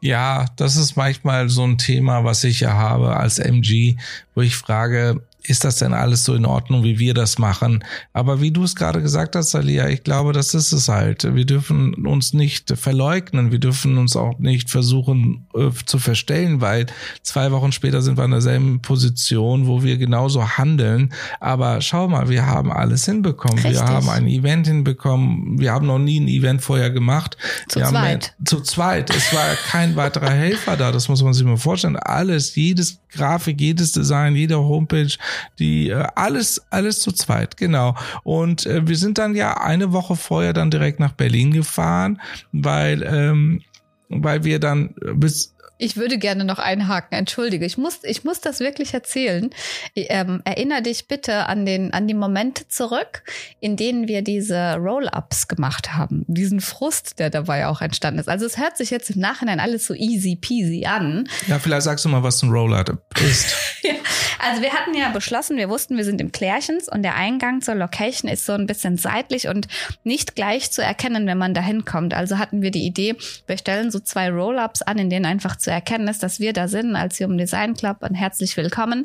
Ja, 0.00 0.46
das 0.56 0.74
ist 0.74 0.96
manchmal 0.96 1.48
so 1.48 1.64
ein 1.64 1.78
Thema, 1.78 2.24
was 2.24 2.42
ich 2.42 2.60
ja 2.60 2.72
habe 2.72 3.16
als 3.16 3.38
MG, 3.38 3.96
wo 4.34 4.40
ich 4.40 4.56
frage, 4.56 5.22
ist 5.48 5.64
das 5.64 5.76
denn 5.76 5.94
alles 5.94 6.24
so 6.24 6.34
in 6.34 6.44
Ordnung, 6.44 6.84
wie 6.84 6.98
wir 6.98 7.14
das 7.14 7.38
machen? 7.38 7.84
Aber 8.12 8.40
wie 8.40 8.50
du 8.50 8.64
es 8.64 8.74
gerade 8.74 9.00
gesagt 9.00 9.36
hast, 9.36 9.50
Salia, 9.50 9.88
ich 9.88 10.04
glaube, 10.04 10.32
das 10.32 10.54
ist 10.54 10.72
es 10.72 10.88
halt. 10.88 11.34
Wir 11.34 11.44
dürfen 11.44 12.06
uns 12.06 12.32
nicht 12.32 12.72
verleugnen. 12.76 13.52
Wir 13.52 13.58
dürfen 13.58 13.98
uns 13.98 14.16
auch 14.16 14.38
nicht 14.38 14.70
versuchen 14.70 15.46
äh, 15.54 15.70
zu 15.84 15.98
verstellen, 15.98 16.60
weil 16.60 16.86
zwei 17.22 17.52
Wochen 17.52 17.72
später 17.72 18.02
sind 18.02 18.18
wir 18.18 18.24
in 18.24 18.30
derselben 18.30 18.82
Position, 18.82 19.66
wo 19.66 19.82
wir 19.82 19.98
genauso 19.98 20.56
handeln. 20.58 21.12
Aber 21.40 21.80
schau 21.80 22.08
mal, 22.08 22.28
wir 22.28 22.46
haben 22.46 22.72
alles 22.72 23.04
hinbekommen. 23.04 23.58
Richtig. 23.58 23.74
Wir 23.74 23.84
haben 23.84 24.08
ein 24.08 24.26
Event 24.26 24.66
hinbekommen. 24.66 25.58
Wir 25.58 25.72
haben 25.72 25.86
noch 25.86 25.98
nie 25.98 26.20
ein 26.20 26.28
Event 26.28 26.62
vorher 26.62 26.90
gemacht. 26.90 27.36
Zu 27.68 27.80
wir 27.80 27.86
zweit. 27.86 28.34
Haben, 28.34 28.46
zu 28.46 28.60
zweit. 28.60 29.10
Es 29.10 29.32
war 29.34 29.54
kein 29.68 29.96
weiterer 29.96 30.30
Helfer 30.30 30.76
da. 30.76 30.92
Das 30.92 31.08
muss 31.08 31.22
man 31.22 31.32
sich 31.32 31.44
mal 31.44 31.56
vorstellen. 31.56 31.96
Alles, 31.96 32.54
jedes 32.54 32.98
Grafik, 33.16 33.60
jedes 33.60 33.92
Design, 33.92 34.36
jede 34.36 34.58
Homepage, 34.58 35.16
die 35.58 35.90
äh, 35.90 36.06
alles, 36.14 36.62
alles 36.70 37.00
zu 37.00 37.12
zweit, 37.12 37.56
genau. 37.56 37.96
Und 38.22 38.66
äh, 38.66 38.86
wir 38.86 38.96
sind 38.96 39.18
dann 39.18 39.34
ja 39.34 39.56
eine 39.58 39.92
Woche 39.92 40.16
vorher 40.16 40.52
dann 40.52 40.70
direkt 40.70 41.00
nach 41.00 41.12
Berlin 41.12 41.50
gefahren, 41.50 42.20
weil, 42.52 43.02
ähm, 43.02 43.62
weil 44.08 44.44
wir 44.44 44.60
dann 44.60 44.94
bis 45.14 45.55
ich 45.78 45.96
würde 45.96 46.18
gerne 46.18 46.44
noch 46.44 46.58
einhaken, 46.58 47.18
entschuldige. 47.18 47.66
Ich 47.66 47.76
muss, 47.76 48.00
ich 48.02 48.24
muss 48.24 48.40
das 48.40 48.60
wirklich 48.60 48.94
erzählen. 48.94 49.50
Ähm, 49.94 50.40
erinnere 50.44 50.82
dich 50.82 51.06
bitte 51.06 51.46
an, 51.46 51.66
den, 51.66 51.92
an 51.92 52.08
die 52.08 52.14
Momente 52.14 52.66
zurück, 52.68 53.22
in 53.60 53.76
denen 53.76 54.08
wir 54.08 54.22
diese 54.22 54.76
Roll-Ups 54.76 55.48
gemacht 55.48 55.94
haben. 55.94 56.24
Diesen 56.28 56.60
Frust, 56.60 57.18
der 57.18 57.30
dabei 57.30 57.66
auch 57.66 57.80
entstanden 57.80 58.20
ist. 58.20 58.28
Also 58.28 58.46
es 58.46 58.56
hört 58.56 58.76
sich 58.76 58.90
jetzt 58.90 59.10
im 59.10 59.20
Nachhinein 59.20 59.60
alles 59.60 59.86
so 59.86 59.94
easy 59.94 60.36
peasy 60.36 60.86
an. 60.86 61.28
Ja, 61.46 61.58
vielleicht 61.58 61.82
sagst 61.82 62.04
du 62.04 62.08
mal, 62.08 62.22
was 62.22 62.42
ein 62.42 62.50
Roll-Up 62.50 63.02
ist. 63.20 63.54
also 64.38 64.62
wir 64.62 64.72
hatten 64.72 64.94
ja 64.94 65.10
beschlossen, 65.10 65.56
wir 65.58 65.68
wussten, 65.68 65.96
wir 65.96 66.04
sind 66.04 66.20
im 66.20 66.32
Klärchens 66.32 66.88
und 66.88 67.02
der 67.02 67.16
Eingang 67.16 67.60
zur 67.60 67.74
Location 67.74 68.30
ist 68.30 68.46
so 68.46 68.52
ein 68.52 68.66
bisschen 68.66 68.96
seitlich 68.96 69.48
und 69.48 69.68
nicht 70.04 70.36
gleich 70.36 70.70
zu 70.70 70.82
erkennen, 70.82 71.26
wenn 71.26 71.38
man 71.38 71.52
da 71.52 71.60
hinkommt. 71.60 72.14
Also 72.14 72.38
hatten 72.38 72.62
wir 72.62 72.70
die 72.70 72.86
Idee, 72.86 73.16
wir 73.46 73.58
stellen 73.58 73.90
so 73.90 74.00
zwei 74.00 74.30
Roll-Ups 74.30 74.82
an, 74.82 74.98
in 74.98 75.10
denen 75.10 75.26
einfach 75.26 75.56
zu 75.66 75.72
erkennen 75.72 76.06
ist, 76.06 76.22
dass 76.22 76.38
wir 76.38 76.52
da 76.52 76.68
sind 76.68 76.94
als 76.94 77.18
Human 77.18 77.38
Design 77.38 77.74
Club 77.74 77.96
und 78.00 78.14
herzlich 78.14 78.56
willkommen. 78.56 79.04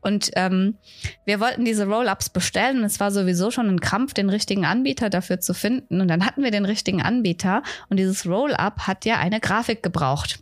Und 0.00 0.32
ähm, 0.34 0.76
wir 1.24 1.38
wollten 1.38 1.64
diese 1.64 1.86
Roll-Ups 1.86 2.30
bestellen 2.30 2.82
es 2.82 2.98
war 2.98 3.12
sowieso 3.12 3.52
schon 3.52 3.68
ein 3.68 3.80
Krampf, 3.80 4.12
den 4.12 4.28
richtigen 4.28 4.64
Anbieter 4.64 5.08
dafür 5.08 5.38
zu 5.38 5.54
finden. 5.54 6.00
Und 6.00 6.08
dann 6.08 6.26
hatten 6.26 6.42
wir 6.42 6.50
den 6.50 6.64
richtigen 6.64 7.00
Anbieter 7.00 7.62
und 7.90 7.98
dieses 7.98 8.26
Roll-Up 8.26 8.88
hat 8.88 9.04
ja 9.04 9.18
eine 9.18 9.38
Grafik 9.38 9.84
gebraucht. 9.84 10.40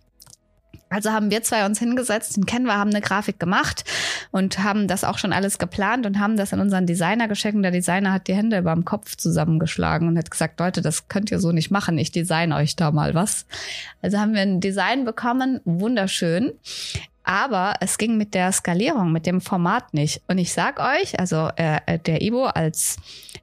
Also 0.92 1.12
haben 1.12 1.31
wir 1.31 1.42
zwei 1.42 1.64
uns 1.64 1.78
hingesetzt, 1.78 2.37
den 2.37 2.44
kennen 2.44 2.66
wir, 2.66 2.76
haben 2.76 2.90
eine 2.90 3.00
Grafik 3.00 3.40
gemacht 3.40 3.85
und 4.31 4.59
haben 4.59 4.88
das 4.88 5.05
auch 5.05 5.16
schon 5.16 5.33
alles 5.33 5.59
geplant 5.59 6.05
und 6.05 6.18
haben 6.18 6.37
das 6.37 6.52
an 6.52 6.61
unseren 6.61 6.87
Designer 6.87 7.28
geschickt. 7.28 7.55
Und 7.55 7.62
der 7.62 7.70
Designer 7.70 8.12
hat 8.12 8.28
die 8.28 8.35
Hände 8.35 8.59
über 8.59 8.74
dem 8.74 8.85
Kopf 8.85 9.16
zusammengeschlagen 9.16 10.07
und 10.07 10.18
hat 10.18 10.31
gesagt, 10.31 10.61
Leute, 10.61 10.83
das 10.83 11.09
könnt 11.09 11.31
ihr 11.31 11.40
so 11.40 11.50
nicht 11.50 11.70
machen. 11.70 11.96
Ich 11.96 12.12
design 12.12 12.52
euch 12.52 12.76
da 12.76 12.90
mal 12.90 13.14
was. 13.14 13.46
Also 14.02 14.18
haben 14.18 14.35
wir 14.35 14.42
ein 14.42 14.61
Design 14.61 15.07
bekommen, 15.07 15.61
wunderschön. 15.64 16.52
Aber 17.24 17.74
es 17.81 17.98
ging 17.98 18.16
mit 18.16 18.35
der 18.35 18.50
Skalierung, 18.50 19.12
mit 19.12 19.26
dem 19.26 19.40
Format 19.40 19.94
nicht. 19.94 20.22
Und 20.26 20.38
ich 20.38 20.52
sag 20.52 20.81
euch, 20.81 21.18
also 21.20 21.50
äh, 21.57 21.98
der 22.00 22.20
Ibo 22.20 22.46
als 22.46 22.96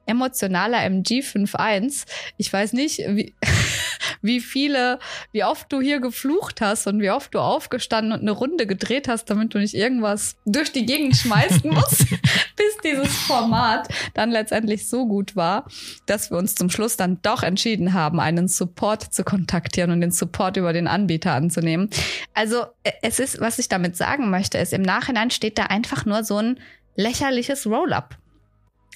emotionaler 0.06 0.84
MG 0.84 1.20
5.1, 1.20 2.04
ich 2.36 2.52
weiß 2.52 2.74
nicht, 2.74 2.98
wie, 2.98 3.34
wie 4.22 4.40
viele, 4.40 4.98
wie 5.32 5.44
oft 5.44 5.72
du 5.72 5.80
hier 5.80 6.00
geflucht 6.00 6.60
hast 6.60 6.86
und 6.86 7.00
wie 7.00 7.10
oft 7.10 7.34
du 7.34 7.38
aufgestanden 7.38 8.12
und 8.12 8.20
eine 8.20 8.32
Runde 8.32 8.66
gedreht 8.66 9.08
hast, 9.08 9.26
damit 9.30 9.54
du 9.54 9.58
nicht 9.58 9.74
irgendwas 9.74 10.36
durch 10.44 10.72
die 10.72 10.86
Gegend 10.86 11.16
schmeißen 11.16 11.70
musst, 11.70 12.00
bis 12.56 12.76
dieses 12.84 13.14
Format 13.16 13.88
dann 14.14 14.30
letztendlich 14.30 14.88
so 14.88 15.06
gut 15.06 15.36
war, 15.36 15.66
dass 16.06 16.30
wir 16.30 16.38
uns 16.38 16.54
zum 16.54 16.70
Schluss 16.70 16.96
dann 16.96 17.20
doch 17.22 17.42
entschieden 17.42 17.94
haben, 17.94 18.20
einen 18.20 18.48
Support 18.48 19.14
zu 19.14 19.24
kontaktieren 19.24 19.90
und 19.90 20.00
den 20.00 20.12
Support 20.12 20.56
über 20.56 20.72
den 20.72 20.86
Anbieter 20.86 21.32
anzunehmen. 21.32 21.90
Also 22.34 22.64
äh, 22.82 22.92
es 23.02 23.18
ist, 23.18 23.40
was 23.40 23.58
ich 23.58 23.68
damit 23.68 23.96
sagen 23.96 24.30
möchte, 24.30 24.58
ist, 24.58 24.72
im 24.72 24.82
Nachhinein 24.82 25.30
steht 25.30 25.58
da 25.58 25.64
einfach 25.64 26.04
nur 26.04 26.24
so 26.24 26.36
ein 26.36 26.58
lächerliches 26.96 27.66
Roll-up. 27.66 28.16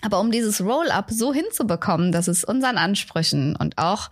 Aber 0.02 0.20
um 0.20 0.30
dieses 0.30 0.60
Roll-up 0.60 1.10
so 1.10 1.32
hinzubekommen, 1.32 2.12
dass 2.12 2.28
es 2.28 2.44
unseren 2.44 2.76
Ansprüchen 2.76 3.56
und 3.56 3.78
auch 3.78 4.10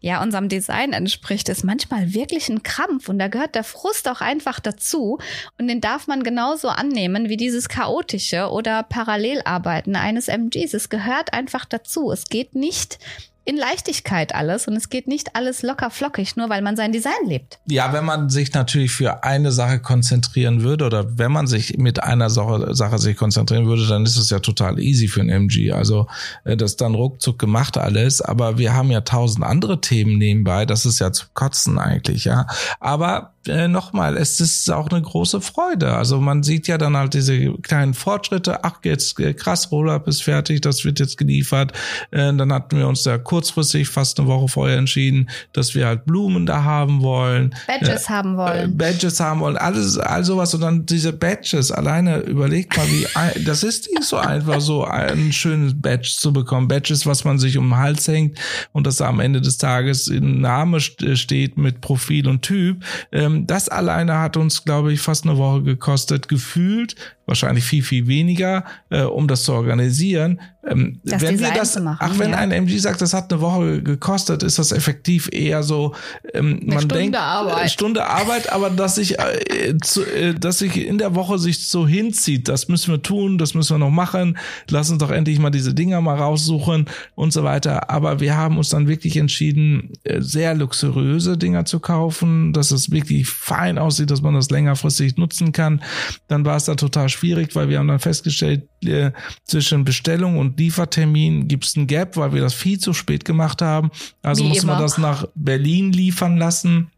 ja, 0.00 0.22
unserem 0.22 0.48
Design 0.48 0.92
entspricht, 0.92 1.48
ist 1.48 1.62
manchmal 1.64 2.14
wirklich 2.14 2.48
ein 2.48 2.62
Krampf 2.62 3.08
und 3.08 3.18
da 3.18 3.28
gehört 3.28 3.54
der 3.54 3.64
Frust 3.64 4.08
auch 4.08 4.20
einfach 4.20 4.58
dazu 4.58 5.18
und 5.58 5.68
den 5.68 5.80
darf 5.80 6.06
man 6.06 6.22
genauso 6.22 6.68
annehmen 6.68 7.28
wie 7.28 7.36
dieses 7.36 7.68
chaotische 7.68 8.50
oder 8.50 8.82
Parallelarbeiten 8.82 9.96
eines 9.96 10.28
MGs. 10.28 10.74
Es 10.74 10.88
gehört 10.88 11.34
einfach 11.34 11.66
dazu. 11.66 12.10
Es 12.10 12.24
geht 12.24 12.54
nicht 12.54 12.98
in 13.44 13.56
Leichtigkeit 13.56 14.34
alles 14.34 14.68
und 14.68 14.76
es 14.76 14.90
geht 14.90 15.08
nicht 15.08 15.34
alles 15.34 15.62
locker 15.62 15.90
flockig, 15.90 16.36
nur 16.36 16.48
weil 16.50 16.62
man 16.62 16.76
sein 16.76 16.92
Design 16.92 17.26
lebt. 17.26 17.58
Ja, 17.66 17.92
wenn 17.92 18.04
man 18.04 18.28
sich 18.28 18.52
natürlich 18.52 18.92
für 18.92 19.24
eine 19.24 19.50
Sache 19.50 19.80
konzentrieren 19.80 20.62
würde 20.62 20.84
oder 20.84 21.18
wenn 21.18 21.32
man 21.32 21.46
sich 21.46 21.78
mit 21.78 22.02
einer 22.02 22.28
Sache, 22.28 22.74
Sache 22.74 22.98
sich 22.98 23.16
konzentrieren 23.16 23.66
würde, 23.66 23.86
dann 23.86 24.04
ist 24.04 24.16
es 24.16 24.30
ja 24.30 24.40
total 24.40 24.78
easy 24.78 25.08
für 25.08 25.20
ein 25.20 25.30
MG. 25.30 25.72
Also 25.72 26.06
äh, 26.44 26.56
das 26.56 26.76
dann 26.76 26.94
ruckzuck 26.94 27.38
gemacht 27.38 27.78
alles, 27.78 28.20
aber 28.20 28.58
wir 28.58 28.74
haben 28.74 28.90
ja 28.90 29.00
tausend 29.00 29.44
andere 29.44 29.80
Themen 29.80 30.18
nebenbei, 30.18 30.66
das 30.66 30.84
ist 30.84 31.00
ja 31.00 31.10
zu 31.12 31.26
kotzen 31.32 31.78
eigentlich, 31.78 32.24
ja. 32.24 32.46
Aber 32.78 33.34
äh, 33.46 33.68
nochmal, 33.68 34.18
es 34.18 34.38
ist 34.38 34.70
auch 34.70 34.88
eine 34.90 35.00
große 35.00 35.40
Freude. 35.40 35.94
Also 35.94 36.20
man 36.20 36.42
sieht 36.42 36.68
ja 36.68 36.76
dann 36.76 36.96
halt 36.96 37.14
diese 37.14 37.54
kleinen 37.62 37.94
Fortschritte. 37.94 38.64
Ach, 38.64 38.80
jetzt 38.84 39.18
äh, 39.18 39.32
krass, 39.32 39.72
Roll-Up 39.72 40.06
ist 40.08 40.22
fertig, 40.22 40.60
das 40.60 40.84
wird 40.84 41.00
jetzt 41.00 41.16
geliefert. 41.16 41.72
Äh, 42.10 42.34
dann 42.34 42.52
hatten 42.52 42.76
wir 42.76 42.86
uns 42.86 43.02
da 43.02 43.16
kurzfristig 43.16 43.88
fast 43.88 44.20
eine 44.20 44.28
Woche 44.28 44.48
vorher 44.48 44.76
entschieden, 44.76 45.30
dass 45.54 45.74
wir 45.74 45.86
halt 45.86 46.04
Blumen 46.04 46.44
da 46.44 46.64
haben 46.64 47.00
wollen. 47.00 47.54
Badges 47.66 48.04
äh, 48.04 48.08
haben 48.08 48.36
wollen. 48.36 48.76
Badges 48.76 49.20
haben 49.20 49.40
wollen, 49.40 49.56
alles, 49.56 49.96
all 49.96 50.22
sowas. 50.22 50.52
Und 50.52 50.60
dann 50.60 50.84
diese 50.84 51.14
Badges, 51.14 51.72
alleine 51.72 52.18
überlegt 52.18 52.76
mal, 52.76 52.86
wie, 52.88 53.06
das 53.44 53.62
ist 53.62 53.88
nicht 53.94 54.04
so 54.04 54.18
einfach, 54.18 54.60
so 54.60 54.84
ein 54.84 55.32
schönes 55.32 55.72
Badge 55.80 56.12
zu 56.14 56.32
bekommen. 56.34 56.68
Badges, 56.68 57.06
was 57.06 57.24
man 57.24 57.38
sich 57.38 57.56
um 57.56 57.70
den 57.70 57.76
Hals 57.78 58.06
hängt 58.06 58.38
und 58.72 58.86
das 58.86 59.00
am 59.00 59.18
Ende 59.18 59.40
des 59.40 59.56
Tages 59.56 60.08
in 60.08 60.42
Name 60.42 60.78
steht 60.80 61.56
mit 61.56 61.80
Profil 61.80 62.28
und 62.28 62.42
Typ. 62.42 62.84
Ähm, 63.12 63.29
das 63.38 63.68
alleine 63.68 64.18
hat 64.18 64.36
uns, 64.36 64.64
glaube 64.64 64.92
ich, 64.92 65.00
fast 65.00 65.24
eine 65.24 65.36
Woche 65.36 65.62
gekostet, 65.62 66.28
gefühlt 66.28 66.96
wahrscheinlich 67.30 67.64
viel, 67.64 67.82
viel 67.82 68.06
weniger, 68.06 68.64
äh, 68.90 69.02
um 69.02 69.28
das 69.28 69.44
zu 69.44 69.52
organisieren. 69.52 70.40
Ähm, 70.68 71.00
das 71.04 71.22
wenn 71.22 71.38
Design 71.38 71.54
wir 71.54 71.58
das, 71.58 71.80
machen, 71.80 71.98
ach, 72.00 72.18
wenn 72.18 72.32
ja. 72.32 72.36
ein 72.36 72.50
MG 72.50 72.76
sagt, 72.78 73.00
das 73.00 73.14
hat 73.14 73.32
eine 73.32 73.40
Woche 73.40 73.82
gekostet, 73.82 74.42
ist 74.42 74.58
das 74.58 74.72
effektiv 74.72 75.30
eher 75.32 75.62
so, 75.62 75.94
ähm, 76.34 76.60
man 76.64 76.80
Stunde 76.80 76.94
denkt, 76.96 77.16
Arbeit. 77.16 77.70
Stunde 77.70 78.06
Arbeit, 78.06 78.52
aber 78.52 78.68
dass 78.68 78.96
sich, 78.96 79.18
äh, 79.18 79.74
zu, 79.82 80.04
äh, 80.04 80.34
dass 80.34 80.58
sich 80.58 80.76
in 80.76 80.98
der 80.98 81.14
Woche 81.14 81.38
sich 81.38 81.66
so 81.66 81.86
hinzieht, 81.86 82.48
das 82.48 82.68
müssen 82.68 82.92
wir 82.92 83.00
tun, 83.00 83.38
das 83.38 83.54
müssen 83.54 83.76
wir 83.76 83.78
noch 83.78 83.90
machen, 83.90 84.36
lass 84.68 84.90
uns 84.90 84.98
doch 84.98 85.10
endlich 85.10 85.38
mal 85.38 85.50
diese 85.50 85.72
Dinger 85.72 86.02
mal 86.02 86.16
raussuchen 86.16 86.86
und 87.14 87.32
so 87.32 87.42
weiter. 87.42 87.88
Aber 87.88 88.20
wir 88.20 88.36
haben 88.36 88.58
uns 88.58 88.68
dann 88.68 88.86
wirklich 88.86 89.16
entschieden, 89.16 89.92
äh, 90.04 90.20
sehr 90.20 90.54
luxuriöse 90.54 91.38
Dinger 91.38 91.64
zu 91.64 91.80
kaufen, 91.80 92.52
dass 92.52 92.70
es 92.70 92.90
wirklich 92.90 93.28
fein 93.28 93.78
aussieht, 93.78 94.10
dass 94.10 94.20
man 94.20 94.34
das 94.34 94.50
längerfristig 94.50 95.16
nutzen 95.16 95.52
kann. 95.52 95.80
Dann 96.28 96.44
war 96.44 96.56
es 96.56 96.64
da 96.64 96.74
total 96.74 97.08
schwierig, 97.08 97.19
weil 97.22 97.68
wir 97.68 97.78
haben 97.78 97.88
dann 97.88 98.00
festgestellt, 98.00 98.68
äh, 98.84 99.12
zwischen 99.44 99.84
Bestellung 99.84 100.38
und 100.38 100.58
Liefertermin 100.58 101.48
gibt 101.48 101.64
es 101.64 101.76
ein 101.76 101.86
Gap, 101.86 102.16
weil 102.16 102.32
wir 102.32 102.40
das 102.40 102.54
viel 102.54 102.78
zu 102.78 102.92
spät 102.92 103.24
gemacht 103.24 103.62
haben. 103.62 103.90
Also 104.22 104.44
Wie 104.44 104.48
mussten 104.48 104.66
wir 104.66 104.74
immer. 104.74 104.82
das 104.82 104.98
nach 104.98 105.26
Berlin 105.34 105.92
liefern 105.92 106.36
lassen. 106.36 106.90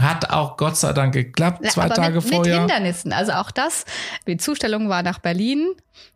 Hat 0.00 0.30
auch 0.30 0.56
Gott 0.56 0.76
sei 0.76 0.92
Dank 0.92 1.12
geklappt, 1.12 1.70
zwei 1.70 1.84
Aber 1.84 1.94
Tage 1.94 2.16
mit, 2.16 2.24
vorher. 2.24 2.62
Mit 2.62 2.70
Hindernissen. 2.70 3.12
Also 3.12 3.32
auch 3.32 3.50
das, 3.50 3.84
die 4.26 4.38
Zustellung 4.38 4.88
war 4.88 5.02
nach 5.02 5.18
Berlin, 5.18 5.68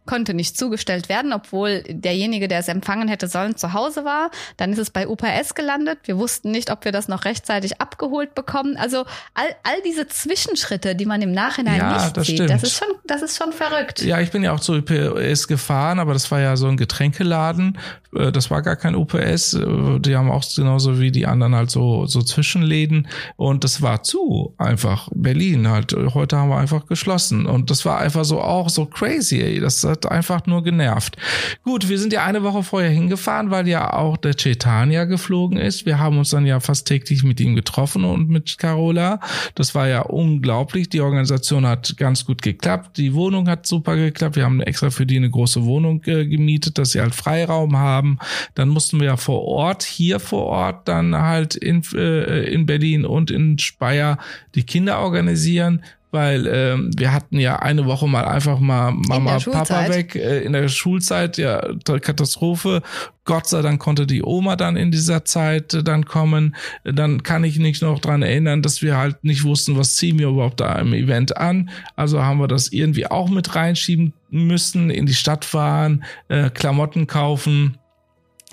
konnte 0.06 0.34
nicht 0.34 0.56
zugestellt 0.56 1.08
werden, 1.08 1.32
obwohl 1.32 1.82
derjenige, 1.88 2.46
der 2.46 2.60
es 2.60 2.68
empfangen 2.68 3.08
hätte 3.08 3.26
sollen, 3.26 3.56
zu 3.56 3.72
Hause 3.72 4.04
war. 4.04 4.30
Dann 4.56 4.72
ist 4.72 4.78
es 4.78 4.90
bei 4.90 5.08
UPS 5.08 5.54
gelandet. 5.54 5.98
Wir 6.04 6.16
wussten 6.16 6.52
nicht, 6.52 6.70
ob 6.70 6.84
wir 6.84 6.92
das 6.92 7.08
noch 7.08 7.24
rechtzeitig 7.24 7.80
abgeholt 7.80 8.34
bekommen. 8.36 8.76
Also 8.76 8.98
all, 9.34 9.48
all 9.64 9.82
diese 9.84 10.06
Zwischenschritte, 10.06 10.94
die 10.94 11.06
man 11.06 11.22
im 11.22 11.32
Nachhinein 11.32 11.78
Ja, 11.78 11.94
nicht 12.04 12.16
das 12.16 12.26
sieht, 12.26 12.36
stimmt. 12.36 12.50
das 12.50 12.62
ist 12.62 12.76
schon, 12.78 12.88
das 13.04 13.22
ist 13.22 13.36
schon 13.36 13.52
verrückt. 13.52 14.02
Ja, 14.02 14.20
ich 14.20 14.30
bin 14.30 14.44
ja 14.44 14.52
auch 14.52 14.60
zu 14.60 14.74
UPS 14.74 15.48
gefahren, 15.48 15.98
aber 15.98 16.12
das 16.12 16.30
war 16.30 16.40
ja 16.40 16.56
so 16.56 16.68
ein 16.68 16.76
Getränkeladen. 16.76 17.78
Äh, 18.14 18.30
Das 18.32 18.50
war 18.50 18.62
gar 18.62 18.76
kein 18.76 18.94
UPS. 18.94 19.54
Äh, 19.54 19.98
Die 20.00 20.14
haben 20.16 20.30
auch 20.30 20.44
genauso 20.54 21.00
wie 21.00 21.10
die 21.10 21.26
anderen 21.26 21.54
halt 21.56 21.70
so, 21.70 22.06
so 22.06 22.22
Zwischenläden. 22.22 23.08
Und 23.36 23.64
das 23.64 23.82
war 23.82 24.02
zu, 24.04 24.54
einfach. 24.58 25.08
Berlin 25.14 25.68
halt. 25.68 25.92
Heute 26.14 26.36
haben 26.36 26.48
wir 26.50 26.58
einfach 26.58 26.86
geschlossen. 26.86 27.46
Und 27.46 27.70
das 27.70 27.84
war 27.84 27.98
einfach 27.98 28.24
so 28.24 28.40
auch 28.40 28.68
so 28.68 28.86
crazy. 28.86 29.58
Das 29.66 29.82
hat 29.82 30.08
einfach 30.08 30.46
nur 30.46 30.62
genervt. 30.62 31.16
Gut, 31.64 31.88
wir 31.88 31.98
sind 31.98 32.12
ja 32.12 32.24
eine 32.24 32.44
Woche 32.44 32.62
vorher 32.62 32.88
hingefahren, 32.88 33.50
weil 33.50 33.66
ja 33.66 33.92
auch 33.94 34.16
der 34.16 34.36
Cetania 34.36 35.06
geflogen 35.06 35.58
ist. 35.58 35.86
Wir 35.86 35.98
haben 35.98 36.18
uns 36.18 36.30
dann 36.30 36.46
ja 36.46 36.60
fast 36.60 36.86
täglich 36.86 37.24
mit 37.24 37.40
ihm 37.40 37.56
getroffen 37.56 38.04
und 38.04 38.28
mit 38.28 38.58
Carola. 38.58 39.18
Das 39.56 39.74
war 39.74 39.88
ja 39.88 40.02
unglaublich. 40.02 40.88
Die 40.88 41.00
Organisation 41.00 41.66
hat 41.66 41.96
ganz 41.96 42.24
gut 42.24 42.42
geklappt. 42.42 42.96
Die 42.96 43.12
Wohnung 43.12 43.48
hat 43.48 43.66
super 43.66 43.96
geklappt. 43.96 44.36
Wir 44.36 44.44
haben 44.44 44.60
extra 44.60 44.90
für 44.90 45.04
die 45.04 45.16
eine 45.16 45.30
große 45.30 45.64
Wohnung 45.64 46.00
äh, 46.04 46.26
gemietet, 46.26 46.78
dass 46.78 46.92
sie 46.92 47.00
halt 47.00 47.16
Freiraum 47.16 47.76
haben. 47.76 48.20
Dann 48.54 48.68
mussten 48.68 49.00
wir 49.00 49.06
ja 49.06 49.16
vor 49.16 49.42
Ort, 49.42 49.82
hier 49.82 50.20
vor 50.20 50.44
Ort, 50.44 50.86
dann 50.86 51.16
halt 51.16 51.56
in, 51.56 51.82
äh, 51.92 52.44
in 52.44 52.66
Berlin 52.66 53.04
und 53.04 53.32
in 53.32 53.58
Speyer 53.58 54.18
die 54.54 54.62
Kinder 54.62 55.00
organisieren 55.00 55.82
weil 56.16 56.46
ähm, 56.46 56.90
wir 56.96 57.12
hatten 57.12 57.38
ja 57.38 57.56
eine 57.56 57.84
Woche 57.84 58.08
mal 58.08 58.24
einfach 58.24 58.58
mal 58.58 58.90
Mama, 58.90 59.38
Papa 59.38 59.90
weg 59.90 60.16
äh, 60.16 60.40
in 60.40 60.54
der 60.54 60.68
Schulzeit, 60.68 61.36
ja, 61.36 61.60
Katastrophe. 61.84 62.80
Gott 63.26 63.46
sei 63.46 63.60
Dank 63.60 63.82
konnte 63.82 64.06
die 64.06 64.22
Oma 64.22 64.56
dann 64.56 64.76
in 64.76 64.90
dieser 64.90 65.26
Zeit 65.26 65.74
äh, 65.74 65.84
dann 65.84 66.06
kommen. 66.06 66.56
Dann 66.84 67.22
kann 67.22 67.44
ich 67.44 67.58
nicht 67.58 67.82
noch 67.82 67.98
dran 67.98 68.22
erinnern, 68.22 68.62
dass 68.62 68.80
wir 68.80 68.96
halt 68.96 69.24
nicht 69.24 69.44
wussten, 69.44 69.76
was 69.76 69.96
ziehen 69.96 70.18
wir 70.18 70.28
überhaupt 70.28 70.60
da 70.60 70.76
im 70.76 70.94
Event 70.94 71.36
an. 71.36 71.68
Also 71.96 72.22
haben 72.22 72.40
wir 72.40 72.48
das 72.48 72.72
irgendwie 72.72 73.06
auch 73.06 73.28
mit 73.28 73.54
reinschieben 73.54 74.14
müssen, 74.30 74.88
in 74.88 75.04
die 75.04 75.14
Stadt 75.14 75.44
fahren, 75.44 76.02
äh, 76.28 76.48
Klamotten 76.48 77.06
kaufen 77.06 77.76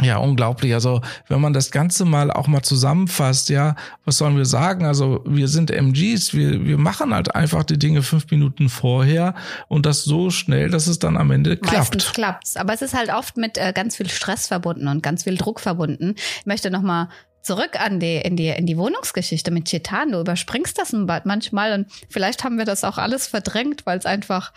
ja, 0.02 0.18
unglaublich. 0.18 0.74
Also, 0.74 1.02
wenn 1.28 1.40
man 1.40 1.54
das 1.54 1.70
Ganze 1.70 2.04
mal 2.04 2.32
auch 2.32 2.48
mal 2.48 2.64
zusammenfasst, 2.64 3.50
ja, 3.50 3.76
was 4.06 4.18
sollen 4.18 4.36
wir 4.38 4.46
sagen? 4.46 4.86
Also, 4.86 5.22
wir 5.26 5.48
sind 5.48 5.70
MGs, 5.70 6.34
wir, 6.34 6.66
wir 6.66 6.80
machen 6.80 7.14
halt 7.14 7.36
einfach 7.36 7.64
die 7.64 7.78
Dinge 7.78 8.02
fünf 8.02 8.30
Minuten 8.32 8.70
vorher 8.70 9.36
und 9.68 9.86
das 9.86 10.04
so 10.04 10.32
schnell, 10.32 10.70
dass 10.70 10.88
es 10.88 10.98
dann 10.98 11.16
am 11.16 11.30
Ende 11.30 11.58
klappt. 11.58 11.78
Meistens 11.78 12.12
klappt's. 12.12 12.58
Aber 12.58 12.74
es 12.74 12.82
ist 12.82 12.96
halt 12.96 13.14
oft 13.14 13.38
mit 13.38 13.60
äh, 13.60 13.72
ganz 13.72 13.96
viel 13.96 14.10
Stress 14.10 14.48
verbunden 14.48 14.88
und 14.88 15.04
ganz 15.04 15.26
viel 15.26 15.38
Druck 15.38 15.60
verbunden. 15.60 16.16
Ich 16.40 16.46
möchte 16.48 16.72
nochmal 16.72 17.10
zurück 17.44 17.80
an 17.80 18.00
die, 18.00 18.16
in 18.16 18.36
die, 18.36 18.48
in 18.48 18.66
die 18.66 18.78
Wohnungsgeschichte 18.78 19.52
mit 19.52 19.66
Chetan. 19.66 20.12
Du 20.12 20.20
überspringst 20.20 20.80
das 20.80 20.94
manchmal 20.94 21.74
und 21.74 21.88
vielleicht 22.10 22.44
haben 22.44 22.58
wir 22.58 22.66
das 22.66 22.84
auch 22.84 22.98
alles 22.98 23.28
verdrängt, 23.28 23.86
weil 23.86 24.00
es 24.00 24.08
einfach 24.08 24.54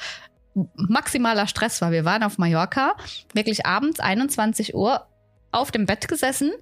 maximaler 0.77 1.47
Stress 1.47 1.83
war. 1.83 1.93
Wir 1.93 2.07
waren 2.07 2.23
auf 2.23 2.39
Mallorca, 2.39 2.95
wirklich 3.35 3.67
abends 3.67 4.01
21 4.01 4.75
Uhr 4.75 5.07
auf 5.57 5.71
dem 5.71 5.87
Bett 5.87 6.09
gesessen 6.09 6.53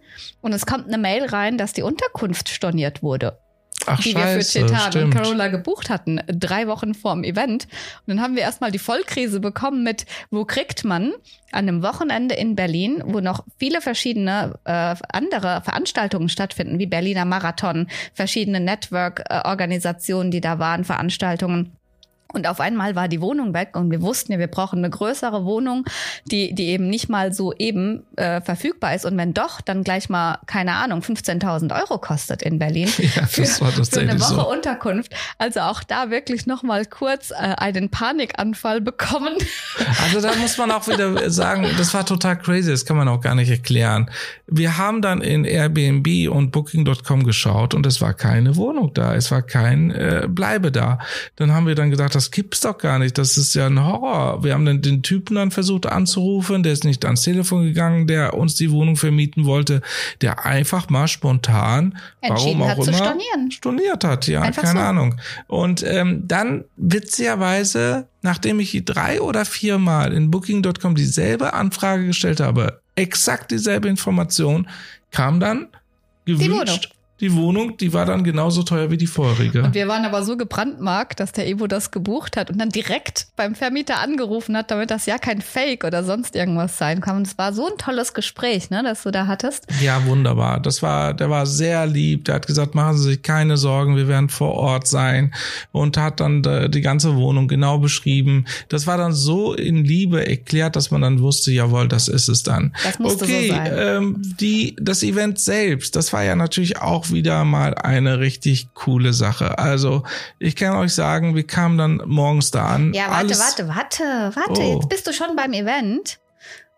und 0.40 0.52
es 0.52 0.66
kommt 0.66 0.86
eine 0.86 0.98
Mail 0.98 1.26
rein, 1.26 1.58
dass 1.58 1.72
die 1.72 1.82
Unterkunft 1.82 2.48
storniert 2.48 3.02
wurde. 3.02 3.38
Ach, 3.86 4.00
die 4.00 4.12
scheiße, 4.12 4.60
wir 4.60 4.66
für 4.68 4.74
Chetan 4.74 5.04
und 5.04 5.10
Carola 5.10 5.48
gebucht 5.48 5.90
hatten, 5.90 6.20
drei 6.26 6.68
Wochen 6.68 6.94
vor 6.94 7.12
dem 7.14 7.24
Event. 7.24 7.64
Und 8.06 8.14
dann 8.14 8.20
haben 8.20 8.34
wir 8.34 8.42
erstmal 8.42 8.70
die 8.70 8.78
Vollkrise 8.78 9.40
bekommen 9.40 9.82
mit, 9.82 10.06
wo 10.30 10.44
kriegt 10.44 10.84
man 10.84 11.12
an 11.52 11.68
einem 11.68 11.82
Wochenende 11.82 12.34
in 12.34 12.56
Berlin, 12.56 13.02
wo 13.04 13.20
noch 13.20 13.44
viele 13.58 13.80
verschiedene 13.80 14.58
äh, 14.64 14.94
andere 15.12 15.60
Veranstaltungen 15.62 16.28
stattfinden, 16.28 16.78
wie 16.78 16.86
Berliner 16.86 17.24
Marathon, 17.24 17.88
verschiedene 18.14 18.60
Network-Organisationen, 18.60 20.30
die 20.30 20.40
da 20.40 20.58
waren, 20.58 20.84
Veranstaltungen 20.84 21.76
und 22.34 22.46
auf 22.46 22.60
einmal 22.60 22.94
war 22.94 23.08
die 23.08 23.20
Wohnung 23.20 23.54
weg 23.54 23.76
und 23.76 23.90
wir 23.90 24.02
wussten 24.02 24.32
ja, 24.32 24.38
wir 24.38 24.48
brauchen 24.48 24.78
eine 24.80 24.90
größere 24.90 25.44
Wohnung, 25.44 25.84
die, 26.24 26.54
die 26.54 26.66
eben 26.66 26.88
nicht 26.88 27.08
mal 27.08 27.32
so 27.32 27.52
eben 27.52 28.04
äh, 28.16 28.40
verfügbar 28.40 28.94
ist. 28.94 29.04
Und 29.04 29.16
wenn 29.16 29.34
doch, 29.34 29.60
dann 29.60 29.84
gleich 29.84 30.08
mal, 30.08 30.38
keine 30.46 30.74
Ahnung, 30.74 31.00
15.000 31.00 31.74
Euro 31.80 31.98
kostet 31.98 32.42
in 32.42 32.58
Berlin 32.58 32.88
ja, 32.98 33.26
für, 33.26 33.42
das 33.42 33.60
war 33.60 33.70
für 33.70 34.00
eine 34.00 34.20
Woche 34.20 34.34
so. 34.34 34.50
Unterkunft. 34.50 35.14
Also 35.38 35.60
auch 35.60 35.82
da 35.82 36.10
wirklich 36.10 36.46
noch 36.46 36.62
mal 36.62 36.84
kurz 36.84 37.30
äh, 37.30 37.34
einen 37.34 37.90
Panikanfall 37.90 38.80
bekommen. 38.80 39.34
Also 40.04 40.20
da 40.20 40.34
muss 40.36 40.58
man 40.58 40.70
auch 40.70 40.86
wieder 40.86 41.30
sagen, 41.30 41.66
das 41.78 41.94
war 41.94 42.04
total 42.04 42.38
crazy, 42.38 42.70
das 42.70 42.84
kann 42.84 42.96
man 42.96 43.08
auch 43.08 43.20
gar 43.20 43.34
nicht 43.34 43.50
erklären. 43.50 44.10
Wir 44.46 44.76
haben 44.76 45.02
dann 45.02 45.20
in 45.20 45.44
Airbnb 45.44 46.30
und 46.30 46.50
Booking.com 46.50 47.24
geschaut 47.24 47.74
und 47.74 47.86
es 47.86 48.00
war 48.00 48.12
keine 48.14 48.56
Wohnung 48.56 48.92
da, 48.94 49.14
es 49.14 49.30
war 49.30 49.42
kein 49.42 49.90
äh, 49.90 50.26
Bleibe 50.28 50.72
da. 50.72 50.98
Dann 51.36 51.52
haben 51.52 51.66
wir 51.66 51.74
dann 51.74 51.90
gedacht, 51.90 52.14
das 52.14 52.23
gibt's 52.30 52.60
doch 52.60 52.78
gar 52.78 52.98
nicht, 52.98 53.18
das 53.18 53.36
ist 53.36 53.54
ja 53.54 53.66
ein 53.66 53.84
Horror. 53.84 54.42
Wir 54.44 54.54
haben 54.54 54.64
dann 54.64 54.82
den 54.82 55.02
Typen 55.02 55.36
dann 55.36 55.50
versucht 55.50 55.86
anzurufen, 55.86 56.62
der 56.62 56.72
ist 56.72 56.84
nicht 56.84 57.04
ans 57.04 57.22
Telefon 57.22 57.64
gegangen, 57.64 58.06
der 58.06 58.34
uns 58.34 58.54
die 58.54 58.70
Wohnung 58.70 58.96
vermieten 58.96 59.44
wollte, 59.44 59.82
der 60.20 60.44
einfach 60.44 60.88
mal 60.90 61.08
spontan, 61.08 61.98
warum 62.26 62.62
auch 62.62 62.86
immer, 62.86 62.94
stornieren. 62.94 63.50
storniert 63.50 64.04
hat, 64.04 64.26
ja, 64.26 64.42
einfach 64.42 64.62
keine 64.62 64.80
so. 64.80 64.86
Ahnung. 64.86 65.20
Und 65.46 65.82
ähm, 65.82 66.22
dann 66.26 66.64
witzigerweise, 66.76 68.08
nachdem 68.22 68.60
ich 68.60 68.84
drei 68.84 69.20
oder 69.20 69.44
vier 69.44 69.78
Mal 69.78 70.12
in 70.12 70.30
Booking.com 70.30 70.94
dieselbe 70.94 71.52
Anfrage 71.52 72.06
gestellt 72.06 72.40
habe, 72.40 72.80
exakt 72.94 73.50
dieselbe 73.50 73.88
Information, 73.88 74.68
kam 75.10 75.40
dann 75.40 75.68
gewünscht 76.24 76.93
die 77.20 77.32
Wohnung, 77.34 77.76
die 77.76 77.92
war 77.92 78.06
dann 78.06 78.24
genauso 78.24 78.64
teuer 78.64 78.90
wie 78.90 78.96
die 78.96 79.06
vorherige. 79.06 79.62
Und 79.62 79.74
wir 79.74 79.86
waren 79.86 80.04
aber 80.04 80.24
so 80.24 80.36
gebrandmarkt, 80.36 81.20
dass 81.20 81.30
der 81.30 81.46
Evo 81.46 81.68
das 81.68 81.92
gebucht 81.92 82.36
hat 82.36 82.50
und 82.50 82.58
dann 82.58 82.70
direkt 82.70 83.28
beim 83.36 83.54
Vermieter 83.54 84.00
angerufen 84.00 84.56
hat, 84.56 84.72
damit 84.72 84.90
das 84.90 85.06
ja 85.06 85.18
kein 85.18 85.40
Fake 85.40 85.84
oder 85.84 86.02
sonst 86.02 86.34
irgendwas 86.34 86.76
sein 86.76 87.00
kann. 87.00 87.18
Und 87.18 87.26
es 87.26 87.38
war 87.38 87.52
so 87.52 87.66
ein 87.66 87.78
tolles 87.78 88.14
Gespräch, 88.14 88.70
ne, 88.70 88.82
das 88.82 89.04
du 89.04 89.12
da 89.12 89.28
hattest. 89.28 89.66
Ja, 89.80 90.04
wunderbar. 90.06 90.58
Das 90.58 90.82
war, 90.82 91.14
der 91.14 91.30
war 91.30 91.46
sehr 91.46 91.86
lieb. 91.86 92.24
Der 92.24 92.34
hat 92.34 92.48
gesagt, 92.48 92.74
machen 92.74 92.98
Sie 92.98 93.10
sich 93.10 93.22
keine 93.22 93.56
Sorgen, 93.56 93.96
wir 93.96 94.08
werden 94.08 94.28
vor 94.28 94.54
Ort 94.54 94.88
sein 94.88 95.32
und 95.70 95.96
hat 95.96 96.18
dann 96.18 96.42
die 96.42 96.80
ganze 96.80 97.14
Wohnung 97.14 97.46
genau 97.46 97.78
beschrieben. 97.78 98.46
Das 98.68 98.88
war 98.88 98.98
dann 98.98 99.12
so 99.12 99.54
in 99.54 99.84
Liebe 99.84 100.26
erklärt, 100.26 100.74
dass 100.74 100.90
man 100.90 101.00
dann 101.00 101.20
wusste, 101.20 101.52
jawohl, 101.52 101.86
das 101.86 102.08
ist 102.08 102.28
es 102.28 102.42
dann. 102.42 102.74
Das 102.82 102.98
musste 102.98 103.24
okay, 103.24 103.48
so 103.48 103.54
sein. 103.54 103.72
Ähm, 103.76 104.34
die, 104.40 104.76
das 104.80 105.04
Event 105.04 105.38
selbst, 105.38 105.94
das 105.94 106.12
war 106.12 106.24
ja 106.24 106.34
natürlich 106.34 106.78
auch 106.80 107.03
auch 107.04 107.12
wieder 107.12 107.44
mal 107.44 107.74
eine 107.74 108.20
richtig 108.20 108.72
coole 108.74 109.12
Sache. 109.12 109.58
Also 109.58 110.04
ich 110.38 110.56
kann 110.56 110.76
euch 110.76 110.94
sagen, 110.94 111.34
wir 111.34 111.46
kamen 111.46 111.78
dann 111.78 112.02
morgens 112.06 112.50
da 112.50 112.66
an. 112.66 112.92
Ja, 112.94 113.10
warte, 113.10 113.38
warte, 113.38 113.68
warte, 113.68 114.32
warte. 114.34 114.60
Oh. 114.60 114.74
Jetzt 114.74 114.88
bist 114.88 115.06
du 115.06 115.12
schon 115.12 115.36
beim 115.36 115.52
Event 115.52 116.18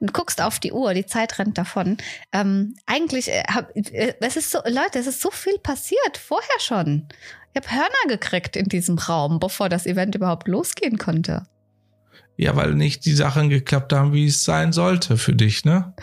und 0.01 0.13
guckst 0.13 0.43
auf 0.43 0.59
die 0.59 0.73
Uhr, 0.73 0.95
die 0.95 1.07
Zeit 1.07 1.39
rennt 1.39 1.59
davon. 1.59 1.97
Ähm, 2.33 2.77
eigentlich, 2.87 3.31
äh, 3.31 3.43
äh, 3.75 4.15
es 4.21 4.37
ist 4.37 4.51
so, 4.51 4.59
Leute, 4.65 4.99
es 4.99 5.07
ist 5.07 5.21
so 5.21 5.31
viel 5.31 5.59
passiert 5.59 6.17
vorher 6.17 6.61
schon. 6.61 7.09
Ich 7.53 7.63
habe 7.63 7.75
Hörner 7.75 8.09
gekriegt 8.09 8.57
in 8.57 8.67
diesem 8.67 8.99
Raum, 8.99 9.39
bevor 9.39 9.69
das 9.69 9.87
Event 9.87 10.15
überhaupt 10.15 10.49
losgehen 10.49 10.99
konnte. 10.99 11.45
Ja, 12.37 12.55
weil 12.55 12.75
nicht 12.75 13.07
die 13.07 13.15
Sachen 13.15 13.49
geklappt 13.49 13.95
haben, 13.95 14.13
wie 14.13 14.27
es 14.27 14.45
sein 14.45 14.73
sollte 14.73 15.17
für 15.17 15.35
dich, 15.35 15.65
ne? 15.65 15.95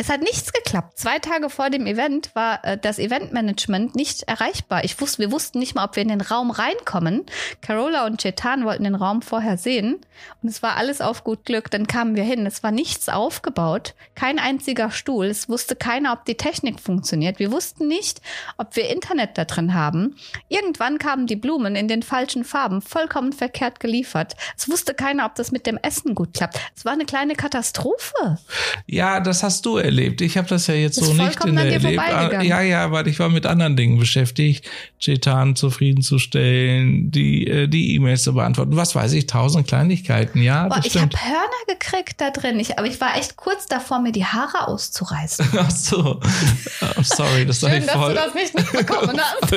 Es 0.00 0.08
hat 0.08 0.22
nichts 0.22 0.54
geklappt. 0.54 0.98
Zwei 0.98 1.18
Tage 1.18 1.50
vor 1.50 1.68
dem 1.68 1.86
Event 1.86 2.34
war 2.34 2.64
äh, 2.64 2.78
das 2.78 2.98
Eventmanagement 2.98 3.94
nicht 3.94 4.22
erreichbar. 4.22 4.82
Ich 4.82 4.98
wusste, 4.98 5.18
wir 5.18 5.30
wussten 5.30 5.58
nicht 5.58 5.74
mal, 5.74 5.84
ob 5.84 5.94
wir 5.94 6.02
in 6.02 6.08
den 6.08 6.22
Raum 6.22 6.50
reinkommen. 6.50 7.26
Carola 7.60 8.06
und 8.06 8.22
Chetan 8.22 8.64
wollten 8.64 8.84
den 8.84 8.94
Raum 8.94 9.20
vorher 9.20 9.58
sehen 9.58 9.98
und 10.42 10.48
es 10.48 10.62
war 10.62 10.76
alles 10.76 11.02
auf 11.02 11.22
gut 11.22 11.44
Glück. 11.44 11.70
Dann 11.70 11.86
kamen 11.86 12.16
wir 12.16 12.22
hin. 12.22 12.46
Es 12.46 12.62
war 12.62 12.70
nichts 12.70 13.10
aufgebaut, 13.10 13.94
kein 14.14 14.38
einziger 14.38 14.90
Stuhl. 14.90 15.26
Es 15.26 15.50
wusste 15.50 15.76
keiner, 15.76 16.14
ob 16.14 16.24
die 16.24 16.36
Technik 16.36 16.80
funktioniert. 16.80 17.38
Wir 17.38 17.52
wussten 17.52 17.86
nicht, 17.86 18.22
ob 18.56 18.76
wir 18.76 18.88
Internet 18.88 19.36
da 19.36 19.44
drin 19.44 19.74
haben. 19.74 20.16
Irgendwann 20.48 20.98
kamen 20.98 21.26
die 21.26 21.36
Blumen 21.36 21.76
in 21.76 21.88
den 21.88 22.02
falschen 22.02 22.44
Farben, 22.44 22.80
vollkommen 22.80 23.34
verkehrt 23.34 23.80
geliefert. 23.80 24.34
Es 24.56 24.66
wusste 24.70 24.94
keiner, 24.94 25.26
ob 25.26 25.34
das 25.34 25.52
mit 25.52 25.66
dem 25.66 25.76
Essen 25.76 26.14
gut 26.14 26.32
klappt. 26.32 26.58
Es 26.74 26.86
war 26.86 26.94
eine 26.94 27.04
kleine 27.04 27.34
Katastrophe. 27.34 28.38
Ja, 28.86 29.20
das 29.20 29.42
hast 29.42 29.66
du 29.66 29.76
erlebt. 29.90 30.20
Ich 30.20 30.38
habe 30.38 30.48
das 30.48 30.66
ja 30.68 30.74
jetzt 30.74 30.96
so 30.96 31.12
nicht 31.12 31.44
in 31.44 31.56
der 31.56 31.72
erlebt. 31.72 31.98
Ah, 32.00 32.42
ja, 32.42 32.62
ja, 32.62 32.90
weil 32.92 33.08
ich 33.08 33.18
war 33.18 33.28
mit 33.28 33.44
anderen 33.44 33.76
Dingen 33.76 33.98
beschäftigt, 33.98 34.68
Chetan 34.98 35.56
zufriedenzustellen, 35.56 37.10
die 37.10 37.46
äh, 37.46 37.66
die 37.66 37.94
E-Mails 37.94 38.22
zu 38.22 38.34
beantworten. 38.34 38.76
Was 38.76 38.94
weiß 38.94 39.12
ich, 39.12 39.26
tausend 39.26 39.66
Kleinigkeiten. 39.66 40.42
Ja, 40.42 40.68
Boah, 40.68 40.80
ich 40.84 40.96
habe 40.96 41.16
Hörner 41.16 41.64
gekriegt 41.66 42.20
da 42.20 42.30
drin. 42.30 42.58
Ich, 42.60 42.78
aber 42.78 42.86
ich 42.86 43.00
war 43.00 43.16
echt 43.16 43.36
kurz 43.36 43.66
davor, 43.66 44.00
mir 44.00 44.12
die 44.12 44.24
Haare 44.24 44.68
auszureißen. 44.68 45.46
Ach 45.58 45.70
so, 45.70 46.20
oh, 46.20 47.02
sorry, 47.02 47.44
das 47.46 47.60
Schön, 47.60 47.82
ich 47.82 47.90
voll. 47.90 48.14
dass 48.14 48.32
du 48.32 48.38
das 48.38 48.52
nicht 48.52 48.54
mitbekommen 48.54 49.20
hast. 49.42 49.54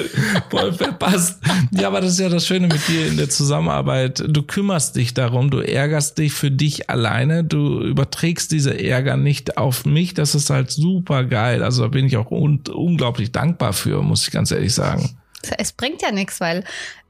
voll 0.49 0.73
verpasst. 0.73 1.39
Ja, 1.71 1.87
aber 1.87 2.01
das 2.01 2.13
ist 2.13 2.19
ja 2.19 2.29
das 2.29 2.47
Schöne 2.47 2.67
mit 2.67 2.87
dir 2.87 3.07
in 3.07 3.17
der 3.17 3.29
Zusammenarbeit. 3.29 4.23
Du 4.27 4.41
kümmerst 4.43 4.95
dich 4.95 5.13
darum, 5.13 5.51
du 5.51 5.59
ärgerst 5.59 6.17
dich 6.17 6.33
für 6.33 6.51
dich 6.51 6.89
alleine, 6.89 7.43
du 7.43 7.81
überträgst 7.81 8.51
diese 8.51 8.79
Ärger 8.79 9.17
nicht 9.17 9.57
auf 9.57 9.85
mich 9.85 10.13
das 10.23 10.35
ist 10.35 10.49
halt 10.49 10.71
super 10.71 11.25
geil. 11.25 11.63
Also 11.63 11.83
da 11.83 11.89
bin 11.89 12.05
ich 12.05 12.15
auch 12.15 12.31
un 12.31 12.61
unglaublich 12.73 13.33
dankbar 13.33 13.73
für, 13.73 14.01
muss 14.01 14.25
ich 14.25 14.31
ganz 14.31 14.51
ehrlich 14.51 14.73
sagen. 14.73 15.17
Es 15.57 15.73
bringt 15.73 16.01
ja 16.01 16.11
nichts, 16.11 16.39
weil 16.39 16.63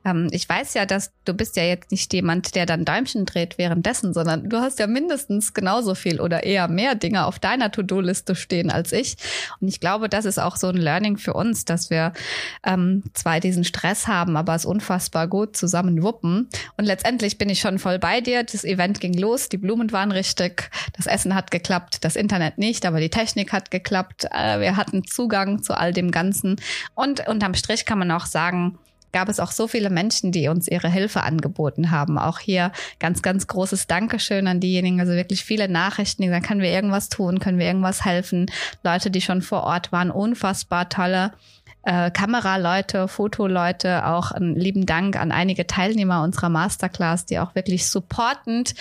ähm, 0.06 0.28
ich 0.32 0.48
weiß 0.48 0.74
ja, 0.74 0.86
dass 0.86 1.12
du 1.26 1.34
bist 1.34 1.56
ja 1.56 1.64
jetzt 1.64 1.92
nicht 1.92 2.14
jemand, 2.14 2.56
der 2.56 2.66
dann 2.66 2.86
Däumchen 2.86 3.26
dreht 3.26 3.58
währenddessen, 3.58 4.14
sondern 4.14 4.50
du 4.50 4.58
hast 4.58 4.80
ja 4.80 4.88
mindestens 4.88 5.54
genauso 5.54 5.96
viel 5.96 6.20
oder 6.20 6.44
eher 6.44 6.68
mehr 6.68 6.96
Dinge 6.96 7.26
auf 7.26 7.40
deiner 7.40 7.72
To-Do-Liste 7.72 8.36
stehen 8.36 8.70
als 8.70 8.92
ich. 8.92 9.16
Und 9.60 9.68
ich 9.68 9.80
glaube, 9.80 10.10
das 10.10 10.26
ist 10.26 10.40
auch 10.40 10.58
so 10.58 10.68
ein 10.68 10.78
Learning 10.78 11.18
für 11.18 11.34
uns, 11.34 11.66
dass 11.66 11.90
wir 11.90 12.14
ähm, 12.66 13.04
zwar 13.14 13.40
diesen 13.40 13.64
Stress 13.64 14.08
haben, 14.08 14.36
aber 14.36 14.56
es 14.56 14.66
unfassbar 14.66 15.28
gut 15.28 15.56
zusammen 15.56 16.04
wuppen. 16.04 16.50
Und 16.78 16.86
letztendlich 16.86 17.38
bin 17.38 17.50
ich 17.50 17.60
schon 17.60 17.80
voll 17.80 18.00
bei 18.00 18.22
dir. 18.22 18.44
Das 18.44 18.64
Event 18.64 19.00
ging 19.00 19.14
los, 19.14 19.50
die 19.50 19.58
Blumen 19.58 19.92
waren 19.92 20.12
richtig, 20.12 20.70
das 20.94 21.06
Essen 21.06 21.36
hat 21.36 21.52
geklappt, 21.52 22.04
das 22.04 22.16
Internet 22.16 22.58
nicht, 22.58 22.86
aber 22.86 23.00
die 23.00 23.10
Technik 23.10 23.54
hat 23.54 23.72
geklappt. 23.72 24.26
Äh, 24.32 24.60
wir 24.60 24.76
hatten 24.76 25.04
Zugang 25.06 25.64
zu 25.64 25.78
all 25.78 25.94
dem 25.94 26.12
Ganzen. 26.12 26.58
Und 26.96 27.28
unterm 27.28 27.54
Strich 27.54 27.86
kann 27.86 28.00
man 28.00 28.12
auch 28.12 28.26
sagen, 28.26 28.78
gab 29.14 29.30
es 29.30 29.40
auch 29.40 29.52
so 29.52 29.68
viele 29.68 29.90
Menschen, 29.90 30.32
die 30.32 30.50
uns 30.50 30.68
ihre 30.68 30.90
Hilfe 30.90 31.24
angeboten 31.24 31.92
haben. 31.92 32.18
Auch 32.18 32.40
hier 32.40 32.72
ganz, 33.00 33.22
ganz 33.22 33.48
großes 33.48 33.88
Dankeschön 33.88 34.48
an 34.48 34.60
diejenigen. 34.60 35.00
Also 35.00 35.14
wirklich 35.14 35.46
viele 35.46 35.70
Nachrichten, 35.70 36.24
die 36.24 36.30
sagen, 36.30 36.46
können 36.46 36.62
wir 36.62 36.72
irgendwas 36.72 37.10
tun, 37.10 37.40
können 37.40 37.60
wir 37.60 37.68
irgendwas 37.68 38.04
helfen. 38.04 38.48
Leute, 38.84 39.12
die 39.12 39.22
schon 39.22 39.42
vor 39.42 39.64
Ort 39.64 39.92
waren, 39.92 40.12
unfassbar 40.12 40.90
tolle 40.90 41.32
äh, 41.84 42.12
Kameraleute, 42.12 43.08
Fotoleute, 43.08 44.08
auch 44.08 44.32
einen 44.32 44.56
lieben 44.56 44.86
Dank 44.86 45.18
an 45.18 45.32
einige 45.32 45.68
Teilnehmer 45.68 46.24
unserer 46.24 46.50
Masterclass, 46.50 47.26
die 47.26 47.40
auch 47.40 47.56
wirklich 47.56 47.90
supportend 47.90 48.74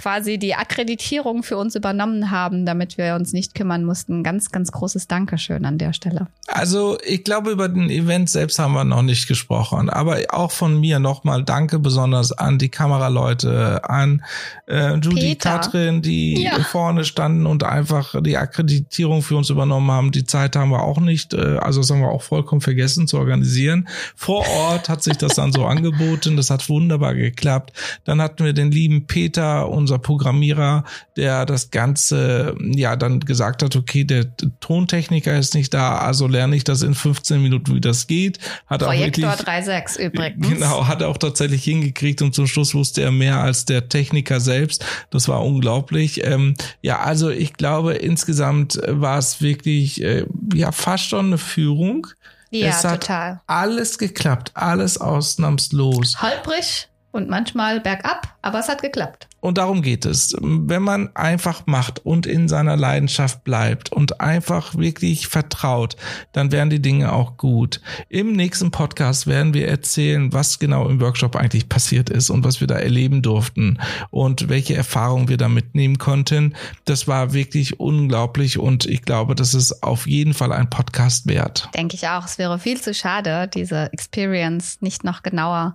quasi 0.00 0.38
die 0.38 0.54
Akkreditierung 0.54 1.42
für 1.42 1.58
uns 1.58 1.74
übernommen 1.74 2.30
haben, 2.30 2.64
damit 2.64 2.96
wir 2.96 3.14
uns 3.16 3.34
nicht 3.34 3.54
kümmern 3.54 3.84
mussten. 3.84 4.22
Ganz, 4.22 4.50
ganz 4.50 4.72
großes 4.72 5.08
Dankeschön 5.08 5.66
an 5.66 5.76
der 5.76 5.92
Stelle. 5.92 6.28
Also 6.46 6.96
ich 7.06 7.22
glaube, 7.22 7.50
über 7.50 7.68
den 7.68 7.90
Event 7.90 8.30
selbst 8.30 8.58
haben 8.58 8.72
wir 8.72 8.84
noch 8.84 9.02
nicht 9.02 9.28
gesprochen, 9.28 9.90
aber 9.90 10.18
auch 10.30 10.52
von 10.52 10.80
mir 10.80 11.00
nochmal 11.00 11.44
Danke 11.44 11.78
besonders 11.78 12.32
an 12.32 12.58
die 12.58 12.70
Kameraleute, 12.70 13.84
an 13.84 14.22
äh, 14.66 14.94
Judy, 14.94 15.34
Peter. 15.34 15.50
Katrin, 15.50 16.00
die 16.00 16.44
ja. 16.44 16.58
vorne 16.60 17.04
standen 17.04 17.44
und 17.44 17.62
einfach 17.62 18.14
die 18.22 18.38
Akkreditierung 18.38 19.20
für 19.20 19.36
uns 19.36 19.50
übernommen 19.50 19.90
haben. 19.90 20.12
Die 20.12 20.24
Zeit 20.24 20.56
haben 20.56 20.70
wir 20.70 20.82
auch 20.82 20.98
nicht, 20.98 21.34
äh, 21.34 21.58
also 21.58 21.82
das 21.82 21.90
haben 21.90 22.00
wir 22.00 22.08
auch 22.08 22.22
vollkommen 22.22 22.62
vergessen 22.62 23.06
zu 23.06 23.18
organisieren. 23.18 23.86
Vor 24.16 24.48
Ort 24.48 24.88
hat 24.88 25.02
sich 25.02 25.18
das 25.18 25.34
dann 25.34 25.52
so 25.52 25.66
angeboten, 25.66 26.38
das 26.38 26.48
hat 26.48 26.70
wunderbar 26.70 27.14
geklappt. 27.14 27.74
Dann 28.04 28.22
hatten 28.22 28.46
wir 28.46 28.54
den 28.54 28.70
lieben 28.70 29.06
Peter, 29.06 29.68
unser 29.90 29.98
Programmierer, 29.98 30.84
der 31.16 31.44
das 31.46 31.72
Ganze 31.72 32.54
ja 32.60 32.94
dann 32.94 33.18
gesagt 33.20 33.62
hat, 33.62 33.74
okay, 33.74 34.04
der 34.04 34.26
Tontechniker 34.60 35.36
ist 35.36 35.54
nicht 35.54 35.74
da, 35.74 35.98
also 35.98 36.28
lerne 36.28 36.54
ich 36.54 36.62
das 36.62 36.82
in 36.82 36.94
15 36.94 37.42
Minuten, 37.42 37.74
wie 37.74 37.80
das 37.80 38.06
geht. 38.06 38.38
Hat 38.66 38.82
Projektor 38.82 39.32
3.6 39.32 39.98
übrigens. 39.98 40.48
Genau, 40.48 40.86
hat 40.86 41.02
er 41.02 41.08
auch 41.08 41.18
tatsächlich 41.18 41.64
hingekriegt 41.64 42.22
und 42.22 42.34
zum 42.34 42.46
Schluss 42.46 42.72
wusste 42.74 43.02
er 43.02 43.10
mehr 43.10 43.40
als 43.40 43.64
der 43.64 43.88
Techniker 43.88 44.38
selbst. 44.38 44.84
Das 45.10 45.26
war 45.26 45.44
unglaublich. 45.44 46.24
Ähm, 46.24 46.54
ja, 46.82 47.00
also 47.00 47.30
ich 47.30 47.54
glaube, 47.54 47.94
insgesamt 47.94 48.80
war 48.86 49.18
es 49.18 49.42
wirklich 49.42 50.02
äh, 50.04 50.24
ja 50.54 50.70
fast 50.70 51.08
schon 51.08 51.26
eine 51.26 51.38
Führung. 51.38 52.06
Ja, 52.50 52.68
es 52.68 52.84
hat 52.84 53.02
total. 53.02 53.40
Alles 53.46 53.98
geklappt, 53.98 54.52
alles 54.54 54.98
ausnahmslos. 54.98 56.20
Holprig 56.22 56.88
und 57.12 57.28
manchmal 57.28 57.80
bergab, 57.80 58.36
aber 58.42 58.60
es 58.60 58.68
hat 58.68 58.82
geklappt. 58.82 59.29
Und 59.40 59.58
darum 59.58 59.82
geht 59.82 60.04
es. 60.04 60.36
Wenn 60.40 60.82
man 60.82 61.14
einfach 61.16 61.66
macht 61.66 62.04
und 62.04 62.26
in 62.26 62.48
seiner 62.48 62.76
Leidenschaft 62.76 63.44
bleibt 63.44 63.90
und 63.90 64.20
einfach 64.20 64.76
wirklich 64.76 65.28
vertraut, 65.28 65.96
dann 66.32 66.52
werden 66.52 66.70
die 66.70 66.82
Dinge 66.82 67.12
auch 67.12 67.36
gut. 67.36 67.80
Im 68.08 68.32
nächsten 68.32 68.70
Podcast 68.70 69.26
werden 69.26 69.54
wir 69.54 69.68
erzählen, 69.68 70.32
was 70.32 70.58
genau 70.58 70.88
im 70.88 71.00
Workshop 71.00 71.36
eigentlich 71.36 71.68
passiert 71.68 72.10
ist 72.10 72.30
und 72.30 72.44
was 72.44 72.60
wir 72.60 72.66
da 72.66 72.76
erleben 72.76 73.22
durften 73.22 73.78
und 74.10 74.48
welche 74.48 74.76
Erfahrungen 74.76 75.28
wir 75.28 75.36
da 75.36 75.48
mitnehmen 75.48 75.98
konnten. 75.98 76.54
Das 76.84 77.08
war 77.08 77.32
wirklich 77.32 77.80
unglaublich 77.80 78.58
und 78.58 78.86
ich 78.86 79.02
glaube, 79.02 79.34
das 79.34 79.54
ist 79.54 79.82
auf 79.82 80.06
jeden 80.06 80.34
Fall 80.34 80.52
ein 80.52 80.68
Podcast 80.68 81.26
wert. 81.26 81.68
Denke 81.74 81.96
ich 81.96 82.08
auch. 82.08 82.26
Es 82.26 82.38
wäre 82.38 82.58
viel 82.58 82.80
zu 82.80 82.92
schade, 82.92 83.48
diese 83.52 83.92
Experience 83.92 84.78
nicht 84.80 85.04
noch 85.04 85.22
genauer 85.22 85.74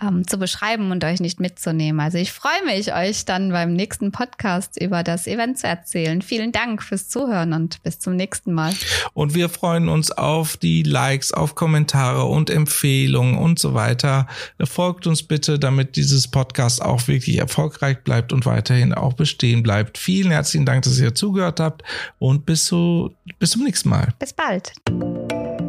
ähm, 0.00 0.26
zu 0.26 0.38
beschreiben 0.38 0.90
und 0.90 1.04
euch 1.04 1.20
nicht 1.20 1.40
mitzunehmen. 1.40 2.00
Also 2.00 2.18
ich 2.18 2.32
freue 2.32 2.64
mich, 2.66 2.92
euch 2.98 3.24
dann 3.24 3.50
beim 3.50 3.72
nächsten 3.72 4.12
Podcast 4.12 4.80
über 4.80 5.02
das 5.02 5.26
Event 5.26 5.58
zu 5.58 5.66
erzählen. 5.66 6.22
Vielen 6.22 6.52
Dank 6.52 6.82
fürs 6.82 7.08
Zuhören 7.08 7.52
und 7.52 7.82
bis 7.82 7.98
zum 7.98 8.16
nächsten 8.16 8.52
Mal. 8.52 8.74
Und 9.14 9.34
wir 9.34 9.48
freuen 9.48 9.88
uns 9.88 10.10
auf 10.10 10.56
die 10.56 10.82
Likes, 10.82 11.32
auf 11.32 11.54
Kommentare 11.54 12.24
und 12.24 12.50
Empfehlungen 12.50 13.38
und 13.38 13.58
so 13.58 13.74
weiter. 13.74 14.26
Folgt 14.62 15.06
uns 15.06 15.22
bitte, 15.22 15.58
damit 15.58 15.96
dieses 15.96 16.28
Podcast 16.28 16.82
auch 16.82 17.06
wirklich 17.08 17.38
erfolgreich 17.38 18.02
bleibt 18.04 18.32
und 18.32 18.46
weiterhin 18.46 18.92
auch 18.94 19.14
bestehen 19.14 19.62
bleibt. 19.62 19.98
Vielen 19.98 20.30
herzlichen 20.30 20.66
Dank, 20.66 20.82
dass 20.82 20.98
ihr 20.98 21.14
zugehört 21.14 21.60
habt 21.60 21.82
und 22.18 22.46
bis, 22.46 22.64
zu, 22.64 23.14
bis 23.38 23.50
zum 23.50 23.64
nächsten 23.64 23.88
Mal. 23.88 24.08
Bis 24.18 24.32
bald. 24.32 24.72